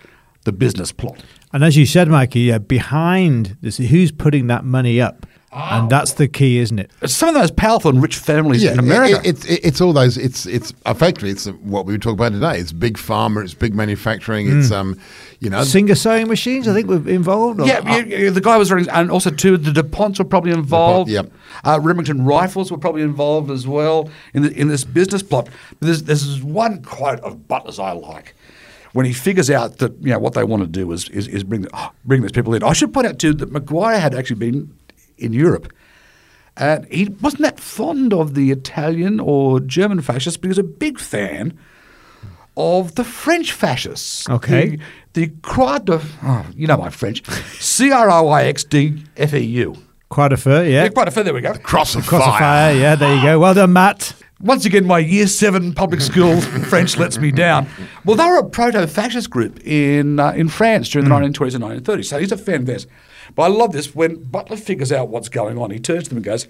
the 0.43 0.51
business 0.51 0.91
plot. 0.91 1.21
And 1.51 1.63
as 1.63 1.75
you 1.75 1.85
said, 1.85 2.07
Mikey, 2.07 2.41
yeah, 2.41 2.59
behind 2.59 3.57
this, 3.61 3.77
who's 3.77 4.11
putting 4.11 4.47
that 4.47 4.63
money 4.63 5.01
up? 5.01 5.25
And 5.55 5.89
that's 5.89 6.13
the 6.13 6.27
key, 6.27 6.57
isn't 6.59 6.77
it? 6.79 6.91
It's 7.01 7.13
some 7.13 7.29
of 7.29 7.33
the 7.35 7.39
most 7.39 7.55
powerful 7.55 7.89
and 7.89 8.01
rich 8.01 8.17
families 8.17 8.61
Yeah, 8.61 8.73
in 8.73 8.79
America. 8.79 9.21
it- 9.23 9.25
it's 9.25 9.45
it's 9.45 9.81
all 9.81 9.93
those. 9.93 10.17
It's 10.17 10.45
it's 10.45 10.73
effectively 10.85 11.29
it's 11.31 11.45
what 11.45 11.85
we 11.85 11.93
were 11.93 11.97
talking 11.97 12.15
about 12.19 12.33
today. 12.33 12.59
It's 12.59 12.71
big 12.73 12.97
pharma. 12.97 13.43
It's 13.43 13.53
big 13.53 13.73
manufacturing. 13.73 14.47
It's 14.59 14.71
um, 14.71 14.99
you 15.39 15.49
know, 15.49 15.63
Singer 15.63 15.95
sewing 15.95 16.27
machines, 16.27 16.67
I 16.67 16.73
think, 16.73 16.87
were 16.87 17.07
involved. 17.09 17.61
or- 17.61 17.67
yeah, 17.67 17.79
yeah, 17.85 18.03
yeah, 18.03 18.29
the 18.31 18.41
guy 18.41 18.57
was 18.57 18.69
running, 18.71 18.89
and 18.89 19.09
also 19.09 19.29
too, 19.29 19.55
the 19.57 19.71
DuPonts 19.71 20.19
were 20.19 20.25
probably 20.25 20.51
involved. 20.51 21.09
yep. 21.09 21.31
Uh, 21.63 21.79
Remington 21.81 22.25
Rifles 22.25 22.71
were 22.71 22.77
probably 22.77 23.01
involved 23.01 23.49
as 23.49 23.65
well 23.67 24.09
in 24.33 24.41
the, 24.43 24.51
in 24.59 24.67
this 24.67 24.83
business 24.83 25.23
plot. 25.23 25.47
But 25.79 25.85
there's, 25.85 26.03
there's 26.03 26.41
one 26.43 26.81
quote 26.83 27.19
of 27.21 27.47
Butler's 27.47 27.79
I 27.79 27.91
like 27.93 28.35
when 28.93 29.05
he 29.05 29.13
figures 29.13 29.49
out 29.49 29.77
that 29.77 29.91
you 30.01 30.09
know 30.11 30.19
what 30.19 30.33
they 30.33 30.43
want 30.43 30.63
to 30.63 30.67
do 30.67 30.91
is 30.91 31.07
is, 31.09 31.27
is 31.29 31.43
bring 31.43 31.61
the, 31.61 31.69
oh, 31.73 31.91
bring 32.03 32.21
these 32.21 32.31
people 32.33 32.53
in. 32.53 32.63
I 32.63 32.73
should 32.73 32.93
point 32.93 33.07
out 33.07 33.19
too 33.19 33.33
that 33.33 33.51
McGuire 33.53 33.99
had 33.99 34.13
actually 34.15 34.37
been 34.37 34.73
in 35.17 35.33
Europe. 35.33 35.71
And 36.57 36.85
he 36.85 37.09
wasn't 37.21 37.41
that 37.41 37.59
fond 37.59 38.13
of 38.13 38.33
the 38.33 38.51
Italian 38.51 39.19
or 39.19 39.59
German 39.59 40.01
fascists, 40.01 40.37
but 40.37 40.45
he 40.45 40.49
was 40.49 40.57
a 40.57 40.63
big 40.63 40.99
fan 40.99 41.57
of 42.57 42.95
the 42.95 43.03
French 43.03 43.51
fascists. 43.51 44.29
Okay. 44.29 44.77
The, 45.13 45.27
the 45.27 45.33
Croix 45.41 45.79
de, 45.79 45.99
oh, 46.23 46.45
you 46.55 46.67
know 46.67 46.77
my 46.77 46.89
French, 46.89 47.25
C 47.59 47.91
R 47.91 48.09
O 48.09 48.29
I 48.29 48.43
X 48.45 48.63
D 48.63 49.03
F 49.17 49.33
E 49.33 49.39
U. 49.39 49.75
Quite 50.07 50.31
a 50.31 50.37
fur, 50.37 50.63
yeah. 50.63 50.83
Yeah, 50.83 50.89
quite 50.89 51.07
a 51.07 51.11
fair, 51.11 51.23
there 51.23 51.33
we 51.33 51.41
go. 51.41 51.53
cross 51.55 51.95
of 51.95 52.05
Cross 52.05 52.23
fire. 52.23 52.33
of 52.33 52.39
fire, 52.39 52.75
yeah, 52.75 52.95
there 52.95 53.15
you 53.15 53.21
go. 53.21 53.39
Well 53.39 53.53
done, 53.53 53.73
Matt. 53.73 54.13
Once 54.39 54.65
again, 54.65 54.85
my 54.85 54.99
year 54.99 55.27
seven 55.27 55.73
public 55.73 55.99
school 55.99 56.39
French 56.69 56.97
lets 56.97 57.17
me 57.17 57.31
down. 57.31 57.67
Well, 58.05 58.15
they 58.15 58.25
were 58.25 58.37
a 58.37 58.49
proto 58.49 58.85
fascist 58.87 59.29
group 59.29 59.59
in, 59.65 60.19
uh, 60.19 60.31
in 60.33 60.47
France 60.49 60.89
during 60.89 61.09
the 61.09 61.15
1920s 61.15 61.55
and 61.55 61.63
1930s. 61.63 62.05
So 62.05 62.19
he's 62.19 62.31
a 62.31 62.37
fan 62.37 62.61
of 62.61 62.65
theirs. 62.65 62.85
But 63.33 63.43
I 63.43 63.47
love 63.47 63.71
this. 63.71 63.95
When 63.95 64.23
Butler 64.23 64.57
figures 64.57 64.91
out 64.91 65.09
what's 65.09 65.29
going 65.29 65.57
on, 65.57 65.71
he 65.71 65.79
turns 65.79 66.03
to 66.03 66.09
them 66.09 66.17
and 66.17 66.25
goes, 66.25 66.47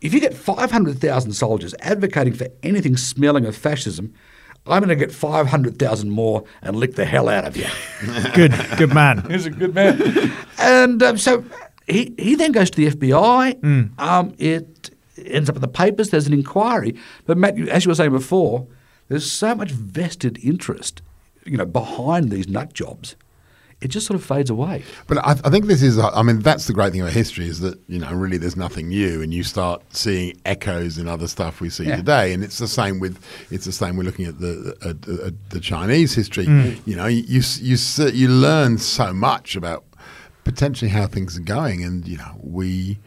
If 0.00 0.12
you 0.12 0.20
get 0.20 0.34
500,000 0.34 1.32
soldiers 1.32 1.74
advocating 1.80 2.34
for 2.34 2.48
anything 2.62 2.96
smelling 2.96 3.46
of 3.46 3.56
fascism, 3.56 4.12
I'm 4.66 4.80
going 4.82 4.88
to 4.90 4.96
get 4.96 5.12
500,000 5.12 6.10
more 6.10 6.44
and 6.62 6.76
lick 6.76 6.94
the 6.94 7.04
hell 7.06 7.28
out 7.28 7.46
of 7.46 7.56
you. 7.56 7.66
Good, 8.34 8.52
good 8.76 8.92
man. 8.92 9.26
He's 9.30 9.46
a 9.46 9.50
good 9.50 9.74
man. 9.74 10.32
and 10.58 11.02
um, 11.02 11.16
so 11.16 11.44
he, 11.86 12.14
he 12.18 12.34
then 12.34 12.52
goes 12.52 12.70
to 12.70 12.76
the 12.76 12.94
FBI. 12.94 13.98
Um, 13.98 14.34
it 14.38 14.90
ends 15.16 15.48
up 15.48 15.56
in 15.56 15.62
the 15.62 15.68
papers. 15.68 16.10
There's 16.10 16.26
an 16.26 16.34
inquiry. 16.34 16.94
But 17.24 17.38
Matt, 17.38 17.58
as 17.68 17.84
you 17.84 17.88
were 17.90 17.94
saying 17.94 18.12
before, 18.12 18.66
there's 19.08 19.30
so 19.30 19.54
much 19.54 19.70
vested 19.70 20.38
interest, 20.44 21.02
you 21.44 21.56
know, 21.56 21.66
behind 21.66 22.30
these 22.30 22.46
nut 22.46 22.72
jobs. 22.74 23.16
It 23.80 23.88
just 23.88 24.06
sort 24.06 24.14
of 24.20 24.24
fades 24.24 24.50
away. 24.50 24.84
But 25.06 25.18
I, 25.18 25.30
I 25.42 25.48
think 25.50 25.64
this 25.64 25.80
is, 25.82 25.98
uh, 25.98 26.10
I 26.10 26.22
mean, 26.22 26.40
that's 26.40 26.66
the 26.66 26.74
great 26.74 26.92
thing 26.92 27.00
about 27.00 27.14
history 27.14 27.46
is 27.46 27.60
that, 27.60 27.80
you 27.88 27.98
know, 27.98 28.12
really 28.12 28.36
there's 28.36 28.56
nothing 28.56 28.88
new 28.88 29.22
and 29.22 29.32
you 29.32 29.42
start 29.42 29.82
seeing 29.90 30.38
echoes 30.44 30.98
in 30.98 31.08
other 31.08 31.26
stuff 31.26 31.62
we 31.62 31.70
see 31.70 31.84
Yeah. 31.84 31.96
today. 31.96 32.34
And 32.34 32.44
it's 32.44 32.58
the 32.58 32.68
same 32.68 33.00
with, 33.00 33.18
it's 33.50 33.64
the 33.64 33.72
same, 33.72 33.96
we're 33.96 34.02
looking 34.04 34.26
at 34.26 34.38
the, 34.38 34.76
at, 34.82 34.88
at 34.88 35.08
uh, 35.08 35.26
uh, 35.28 35.30
the 35.48 35.60
Chinese 35.60 36.14
history. 36.14 36.44
Mm. 36.44 36.78
You 36.84 36.96
know, 36.96 37.06
you, 37.06 37.22
you, 37.26 37.42
you, 37.62 38.06
you 38.10 38.28
learn 38.28 38.76
so 38.76 39.14
much 39.14 39.56
about 39.56 39.84
potentially 40.44 40.90
how 40.90 41.06
things 41.06 41.38
are 41.38 41.42
going. 41.42 41.82
And, 41.82 42.06
you 42.06 42.18
know, 42.18 42.38
we, 42.42 42.98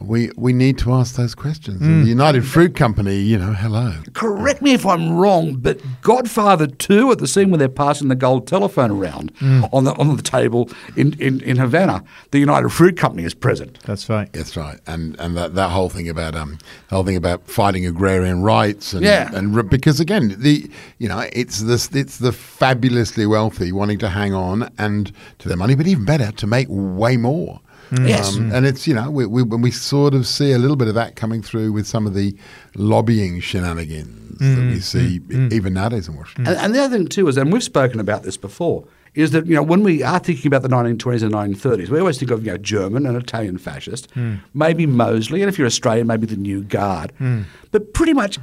we, 0.00 0.30
we 0.36 0.52
need 0.52 0.78
to 0.78 0.92
ask 0.92 1.16
those 1.16 1.34
questions. 1.34 1.82
Mm. 1.82 2.04
The 2.04 2.08
United 2.08 2.46
Fruit 2.46 2.76
Company, 2.76 3.16
you 3.16 3.36
know, 3.36 3.52
hello. 3.52 3.92
Correct 4.14 4.62
me 4.62 4.72
if 4.72 4.86
I'm 4.86 5.16
wrong, 5.16 5.56
but 5.56 5.80
Godfather 6.02 6.68
2 6.68 7.10
at 7.10 7.18
the 7.18 7.26
scene 7.26 7.50
where 7.50 7.58
they're 7.58 7.68
passing 7.68 8.08
the 8.08 8.14
gold 8.14 8.46
telephone 8.46 8.92
around 8.92 9.32
on, 9.72 9.84
the, 9.84 9.92
on 9.96 10.16
the 10.16 10.22
table 10.22 10.70
in, 10.96 11.14
in, 11.20 11.40
in 11.42 11.56
Havana, 11.56 12.04
the 12.30 12.38
United 12.38 12.68
Fruit 12.70 12.96
Company 12.96 13.24
is 13.24 13.34
present. 13.34 13.80
That's 13.80 14.08
right. 14.08 14.32
That's 14.32 14.56
right, 14.56 14.78
and 14.86 15.18
and 15.18 15.36
that, 15.36 15.54
that 15.56 15.70
whole 15.70 15.88
thing 15.88 16.08
about 16.08 16.34
um 16.34 16.58
the 16.88 16.94
whole 16.94 17.04
thing 17.04 17.16
about 17.16 17.46
fighting 17.48 17.84
agrarian 17.84 18.42
rights 18.42 18.92
and 18.92 19.02
Yeah. 19.04 19.30
and 19.34 19.54
re- 19.56 19.62
because 19.64 19.98
again 20.00 20.34
the 20.38 20.70
you 20.98 21.08
know 21.08 21.26
it's 21.32 21.60
this 21.60 21.88
it's 21.94 22.18
the 22.18 22.32
fabulously 22.32 23.26
wealthy 23.26 23.72
wanting 23.72 23.98
to 23.98 24.08
hang 24.08 24.34
on 24.34 24.70
and 24.78 25.12
to 25.40 25.48
their 25.48 25.56
money, 25.56 25.74
but 25.74 25.86
even 25.88 26.04
better 26.04 26.30
to 26.32 26.46
make 26.46 26.68
way 26.70 27.16
more. 27.16 27.60
Mm. 27.90 28.08
Yes. 28.08 28.36
Um, 28.36 28.50
mm. 28.50 28.54
and 28.54 28.66
it's 28.66 28.86
you 28.86 28.94
know 28.94 29.10
we, 29.10 29.26
we 29.26 29.42
when 29.42 29.62
we 29.62 29.70
sort 29.70 30.14
of 30.14 30.26
see 30.26 30.52
a 30.52 30.58
little 30.58 30.76
bit 30.76 30.88
of 30.88 30.94
that 30.94 31.16
coming 31.16 31.42
through 31.42 31.72
with 31.72 31.86
some 31.86 32.06
of 32.06 32.14
the 32.14 32.36
lobbying 32.74 33.40
shenanigans 33.40 34.38
that 34.38 34.46
we 34.46 34.76
mm. 34.76 34.82
see 34.82 35.20
even 35.54 35.74
nowadays 35.74 36.08
in 36.08 36.16
Washington. 36.16 36.46
And, 36.46 36.56
and 36.56 36.74
the 36.74 36.82
other 36.82 36.96
thing 36.96 37.08
too 37.08 37.28
is, 37.28 37.36
and 37.36 37.52
we've 37.52 37.62
spoken 37.62 38.00
about 38.00 38.22
this 38.22 38.36
before, 38.36 38.84
is 39.14 39.32
that 39.32 39.46
you 39.46 39.54
know 39.54 39.62
when 39.62 39.82
we 39.82 40.02
are 40.02 40.18
thinking 40.18 40.46
about 40.46 40.62
the 40.62 40.68
1920s 40.68 41.22
and 41.22 41.32
1930s, 41.32 41.88
we 41.88 41.98
always 41.98 42.18
think 42.18 42.30
of 42.30 42.44
you 42.44 42.52
know 42.52 42.58
German 42.58 43.06
and 43.06 43.16
Italian 43.16 43.58
fascist, 43.58 44.08
maybe 44.54 44.86
Mosley, 44.86 45.42
and 45.42 45.48
if 45.48 45.58
you're 45.58 45.66
Australian, 45.66 46.06
maybe 46.06 46.26
the 46.26 46.36
New 46.36 46.62
Guard. 46.62 47.12
But 47.70 47.92
pretty 47.92 48.12
much 48.14 48.38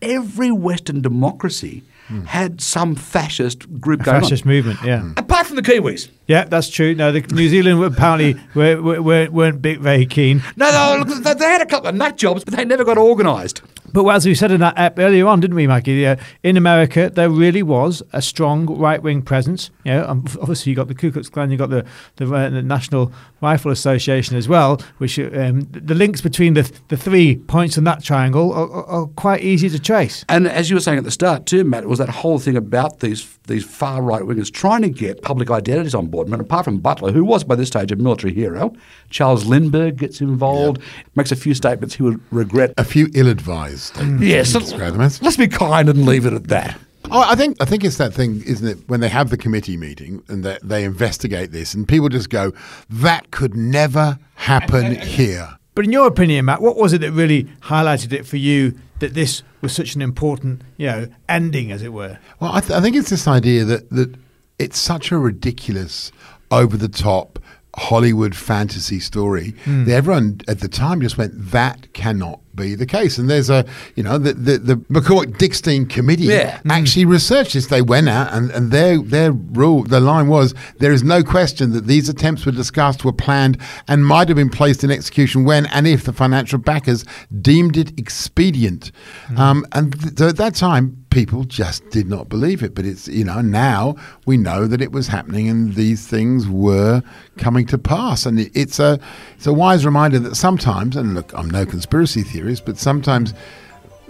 every 0.00 0.50
Western 0.50 1.00
democracy 1.00 1.82
had 2.26 2.60
some 2.60 2.94
fascist 2.94 3.80
group 3.80 4.02
going 4.02 4.20
Fascist 4.20 4.44
on, 4.44 4.48
movement, 4.48 4.78
yeah. 4.84 5.12
From 5.52 5.62
the 5.62 5.70
Kiwis. 5.70 6.08
Yeah, 6.26 6.44
that's 6.44 6.68
true. 6.68 6.94
No, 6.94 7.12
the 7.12 7.20
New 7.20 7.48
Zealand 7.48 7.82
apparently 7.84 8.40
were, 8.54 8.80
were, 8.80 9.02
weren't, 9.02 9.32
weren't 9.32 9.62
big, 9.62 9.80
very 9.80 10.06
keen. 10.06 10.42
No, 10.56 10.70
no, 10.70 11.04
they 11.04 11.44
had 11.44 11.60
a 11.60 11.66
couple 11.66 11.88
of 11.88 11.94
nut 11.94 12.16
jobs, 12.16 12.44
but 12.44 12.54
they 12.54 12.64
never 12.64 12.84
got 12.84 12.96
organised. 12.96 13.60
But 13.92 14.06
as 14.08 14.24
we 14.24 14.34
said 14.34 14.50
in 14.50 14.60
that 14.60 14.74
ep 14.78 14.98
earlier 14.98 15.26
on, 15.26 15.40
didn't 15.40 15.56
we, 15.56 15.66
Mikey? 15.66 16.06
Uh, 16.06 16.16
in 16.42 16.56
America, 16.56 17.10
there 17.12 17.28
really 17.28 17.62
was 17.62 18.02
a 18.12 18.22
strong 18.22 18.66
right-wing 18.66 19.22
presence. 19.22 19.70
You 19.84 19.92
know, 19.92 20.06
um, 20.06 20.24
obviously 20.40 20.70
you 20.70 20.76
got 20.76 20.88
the 20.88 20.94
Ku 20.94 21.12
Klux 21.12 21.28
Klan, 21.28 21.50
you 21.50 21.58
got 21.58 21.70
the 21.70 21.84
the, 22.16 22.32
uh, 22.32 22.48
the 22.48 22.62
National 22.62 23.12
Rifle 23.40 23.70
Association 23.70 24.36
as 24.36 24.48
well. 24.48 24.80
Which 24.98 25.18
um, 25.18 25.62
the 25.70 25.94
links 25.94 26.20
between 26.20 26.54
the 26.54 26.70
the 26.88 26.96
three 26.96 27.36
points 27.36 27.76
in 27.76 27.84
that 27.84 28.02
triangle 28.02 28.52
are, 28.52 28.70
are, 28.70 28.86
are 28.86 29.06
quite 29.08 29.42
easy 29.42 29.68
to 29.68 29.78
trace. 29.78 30.24
And 30.28 30.48
as 30.48 30.70
you 30.70 30.76
were 30.76 30.80
saying 30.80 30.98
at 30.98 31.04
the 31.04 31.10
start 31.10 31.44
too, 31.46 31.64
Matt, 31.64 31.86
was 31.86 31.98
that 31.98 32.08
whole 32.08 32.38
thing 32.38 32.56
about 32.56 33.00
these 33.00 33.38
these 33.46 33.64
far 33.64 34.00
right 34.02 34.22
wingers 34.22 34.52
trying 34.52 34.82
to 34.82 34.88
get 34.88 35.20
public 35.22 35.50
identities 35.50 35.94
on 35.94 36.06
board. 36.06 36.28
I 36.28 36.30
mean, 36.30 36.40
apart 36.40 36.64
from 36.64 36.78
Butler, 36.78 37.12
who 37.12 37.24
was 37.24 37.44
by 37.44 37.56
this 37.56 37.68
stage 37.68 37.92
a 37.92 37.96
military 37.96 38.32
hero, 38.32 38.72
Charles 39.10 39.44
Lindbergh 39.44 39.96
gets 39.96 40.20
involved, 40.20 40.80
makes 41.16 41.32
a 41.32 41.36
few 41.36 41.52
statements 41.52 41.96
he 41.96 42.04
would 42.04 42.20
regret. 42.30 42.72
A 42.78 42.84
few 42.84 43.08
ill-advised 43.14 43.81
statements. 43.82 44.24
Mm. 44.24 44.28
Yes, 44.28 44.54
you 44.54 44.60
describe 44.60 44.92
them 44.92 45.02
as. 45.02 45.22
let's 45.22 45.36
be 45.36 45.48
kind 45.48 45.88
and 45.88 46.04
leave 46.06 46.26
it 46.26 46.32
at 46.32 46.48
that. 46.48 46.78
Oh, 47.10 47.20
I 47.20 47.34
think 47.34 47.56
I 47.60 47.64
think 47.64 47.84
it's 47.84 47.98
that 47.98 48.14
thing, 48.14 48.42
isn't 48.44 48.66
it? 48.66 48.88
When 48.88 49.00
they 49.00 49.08
have 49.08 49.30
the 49.30 49.36
committee 49.36 49.76
meeting 49.76 50.22
and 50.28 50.44
they, 50.44 50.58
they 50.62 50.84
investigate 50.84 51.52
this, 51.52 51.74
and 51.74 51.86
people 51.86 52.08
just 52.08 52.30
go, 52.30 52.52
"That 52.88 53.30
could 53.30 53.54
never 53.54 54.18
happen 54.34 54.94
here." 54.94 55.58
But 55.74 55.84
in 55.84 55.92
your 55.92 56.06
opinion, 56.06 56.44
Matt, 56.44 56.62
what 56.62 56.76
was 56.76 56.92
it 56.92 57.00
that 57.00 57.12
really 57.12 57.44
highlighted 57.62 58.12
it 58.12 58.26
for 58.26 58.36
you 58.36 58.78
that 58.98 59.14
this 59.14 59.42
was 59.62 59.72
such 59.72 59.94
an 59.94 60.02
important, 60.02 60.62
you 60.76 60.86
know, 60.86 61.06
ending, 61.28 61.72
as 61.72 61.82
it 61.82 61.92
were? 61.92 62.18
Well, 62.40 62.52
I, 62.52 62.60
th- 62.60 62.72
I 62.72 62.80
think 62.80 62.94
it's 62.94 63.10
this 63.10 63.26
idea 63.26 63.64
that 63.64 63.90
that 63.90 64.14
it's 64.58 64.78
such 64.78 65.10
a 65.10 65.18
ridiculous, 65.18 66.12
over 66.50 66.76
the 66.76 66.88
top 66.88 67.38
Hollywood 67.76 68.36
fantasy 68.36 69.00
story 69.00 69.54
hmm. 69.64 69.84
that 69.84 69.94
everyone 69.94 70.40
at 70.46 70.60
the 70.60 70.68
time 70.68 71.00
just 71.00 71.18
went, 71.18 71.32
"That 71.50 71.92
cannot 71.94 72.40
be 72.54 72.74
the 72.74 72.86
case. 72.86 73.18
And 73.18 73.28
there's 73.30 73.50
a, 73.50 73.64
you 73.96 74.02
know, 74.02 74.18
the 74.18 74.32
the, 74.34 74.58
the 74.58 74.76
McCormack 74.76 75.36
Dickstein 75.38 75.88
committee 75.88 76.24
Yeah. 76.24 76.60
actually 76.68 77.04
researched 77.04 77.54
this. 77.54 77.66
They 77.66 77.82
went 77.82 78.08
out 78.08 78.32
and, 78.32 78.50
and 78.50 78.70
their 78.70 78.98
their 78.98 79.32
rule, 79.32 79.84
the 79.84 80.00
line 80.00 80.28
was 80.28 80.54
there 80.78 80.92
is 80.92 81.02
no 81.02 81.22
question 81.22 81.72
that 81.72 81.86
these 81.86 82.08
attempts 82.08 82.44
were 82.46 82.52
discussed, 82.52 83.04
were 83.04 83.12
planned, 83.12 83.58
and 83.88 84.04
might 84.06 84.28
have 84.28 84.36
been 84.36 84.50
placed 84.50 84.84
in 84.84 84.90
execution 84.90 85.44
when 85.44 85.66
and 85.66 85.86
if 85.86 86.04
the 86.04 86.12
financial 86.12 86.58
backers 86.58 87.04
deemed 87.40 87.76
it 87.76 87.98
expedient. 87.98 88.92
Um, 89.36 89.66
and 89.72 89.98
th- 90.00 90.18
so 90.18 90.28
at 90.28 90.36
that 90.36 90.54
time, 90.54 90.96
people 91.10 91.44
just 91.44 91.88
did 91.90 92.08
not 92.08 92.28
believe 92.28 92.62
it. 92.62 92.74
But 92.74 92.84
it's 92.86 93.08
you 93.08 93.24
know 93.24 93.40
now 93.40 93.96
we 94.26 94.36
know 94.36 94.66
that 94.66 94.80
it 94.80 94.92
was 94.92 95.08
happening 95.08 95.48
and 95.48 95.74
these 95.74 96.06
things 96.06 96.48
were 96.48 97.02
coming 97.38 97.66
to 97.66 97.78
pass. 97.78 98.26
And 98.26 98.38
it, 98.40 98.50
it's 98.54 98.78
a 98.78 98.98
it's 99.36 99.46
a 99.46 99.52
wise 99.52 99.84
reminder 99.84 100.18
that 100.20 100.36
sometimes, 100.36 100.96
and 100.96 101.14
look, 101.14 101.32
I'm 101.34 101.50
no 101.50 101.64
conspiracy 101.66 102.22
theorist, 102.22 102.41
but 102.60 102.78
sometimes 102.78 103.34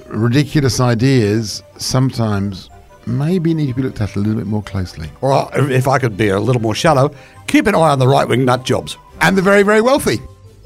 ridiculous 0.07 0.81
ideas 0.81 1.63
sometimes 1.79 2.69
maybe 3.07 3.55
need 3.55 3.69
to 3.69 3.75
be 3.75 3.83
looked 3.83 4.01
at 4.01 4.15
a 4.15 4.19
little 4.19 4.37
bit 4.37 4.47
more 4.47 4.63
closely. 4.63 5.11
Or 5.21 5.51
if 5.55 5.71
if 5.71 5.89
I 5.89 5.99
could 5.99 6.17
be 6.17 6.29
a 6.29 6.41
little 6.41 6.63
more 6.63 6.75
shallow, 6.75 7.15
keep 7.47 7.67
an 7.67 7.75
eye 7.75 7.91
on 7.91 7.99
the 7.99 8.09
right 8.09 8.29
wing 8.29 8.45
nut 8.45 8.65
jobs. 8.65 8.97
And 9.21 9.37
the 9.37 9.43
very 9.43 9.63
very 9.63 9.81
wealthy. 9.81 10.21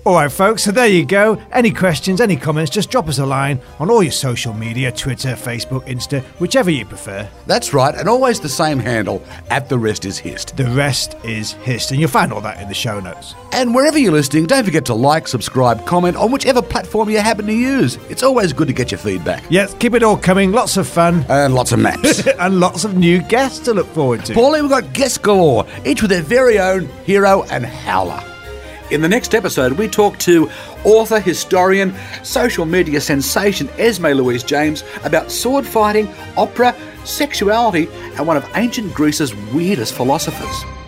All 0.06 0.14
right, 0.14 0.30
folks, 0.30 0.62
so 0.62 0.70
there 0.70 0.86
you 0.86 1.04
go. 1.04 1.36
Any 1.50 1.72
questions, 1.72 2.20
any 2.20 2.36
comments, 2.36 2.70
just 2.70 2.90
drop 2.90 3.08
us 3.08 3.18
a 3.18 3.26
line 3.26 3.60
on 3.80 3.90
all 3.90 4.04
your 4.04 4.12
social 4.12 4.52
media 4.54 4.92
Twitter, 4.92 5.30
Facebook, 5.30 5.84
Insta, 5.88 6.22
whichever 6.38 6.70
you 6.70 6.86
prefer. 6.86 7.28
That's 7.48 7.74
right, 7.74 7.92
and 7.92 8.08
always 8.08 8.38
the 8.38 8.48
same 8.48 8.78
handle 8.78 9.20
at 9.50 9.68
the 9.68 9.76
rest 9.76 10.04
is 10.04 10.16
hist. 10.16 10.56
The 10.56 10.66
rest 10.66 11.16
is 11.24 11.54
hist, 11.54 11.90
and 11.90 11.98
you'll 11.98 12.08
find 12.08 12.32
all 12.32 12.40
that 12.42 12.60
in 12.60 12.68
the 12.68 12.72
show 12.74 13.00
notes. 13.00 13.34
And 13.50 13.74
wherever 13.74 13.98
you're 13.98 14.12
listening, 14.12 14.46
don't 14.46 14.62
forget 14.62 14.84
to 14.84 14.94
like, 14.94 15.26
subscribe, 15.26 15.84
comment 15.86 16.16
on 16.16 16.30
whichever 16.30 16.62
platform 16.62 17.10
you 17.10 17.18
happen 17.18 17.46
to 17.46 17.52
use. 17.52 17.96
It's 18.08 18.22
always 18.22 18.52
good 18.52 18.68
to 18.68 18.72
get 18.72 18.92
your 18.92 18.98
feedback. 18.98 19.42
Yes, 19.50 19.74
keep 19.74 19.92
it 19.94 20.04
all 20.04 20.16
coming. 20.16 20.52
Lots 20.52 20.76
of 20.76 20.86
fun 20.86 21.26
And 21.28 21.52
lots 21.52 21.72
of 21.72 21.80
maps. 21.80 22.24
and 22.38 22.60
lots 22.60 22.84
of 22.84 22.96
new 22.96 23.22
guests 23.22 23.58
to 23.64 23.74
look 23.74 23.88
forward 23.88 24.24
to. 24.26 24.34
Paulie, 24.34 24.60
we've 24.60 24.70
got 24.70 24.92
guests 24.92 25.18
galore, 25.18 25.66
each 25.84 26.00
with 26.00 26.12
their 26.12 26.22
very 26.22 26.60
own 26.60 26.86
hero 27.04 27.42
and 27.50 27.66
howler. 27.66 28.22
In 28.88 29.00
the 29.00 29.08
next 29.08 29.34
episode, 29.34 29.72
we 29.72 29.88
talk 29.88 30.16
to 30.20 30.48
author, 30.84 31.18
historian, 31.18 31.92
social 32.22 32.64
media 32.64 33.00
sensation 33.00 33.68
Esme 33.78 34.06
Louise 34.06 34.44
James 34.44 34.84
about 35.02 35.32
sword 35.32 35.66
fighting, 35.66 36.08
opera, 36.36 36.72
sexuality, 37.04 37.88
and 38.16 38.28
one 38.28 38.36
of 38.36 38.48
ancient 38.54 38.94
Greece's 38.94 39.34
weirdest 39.52 39.92
philosophers. 39.92 40.85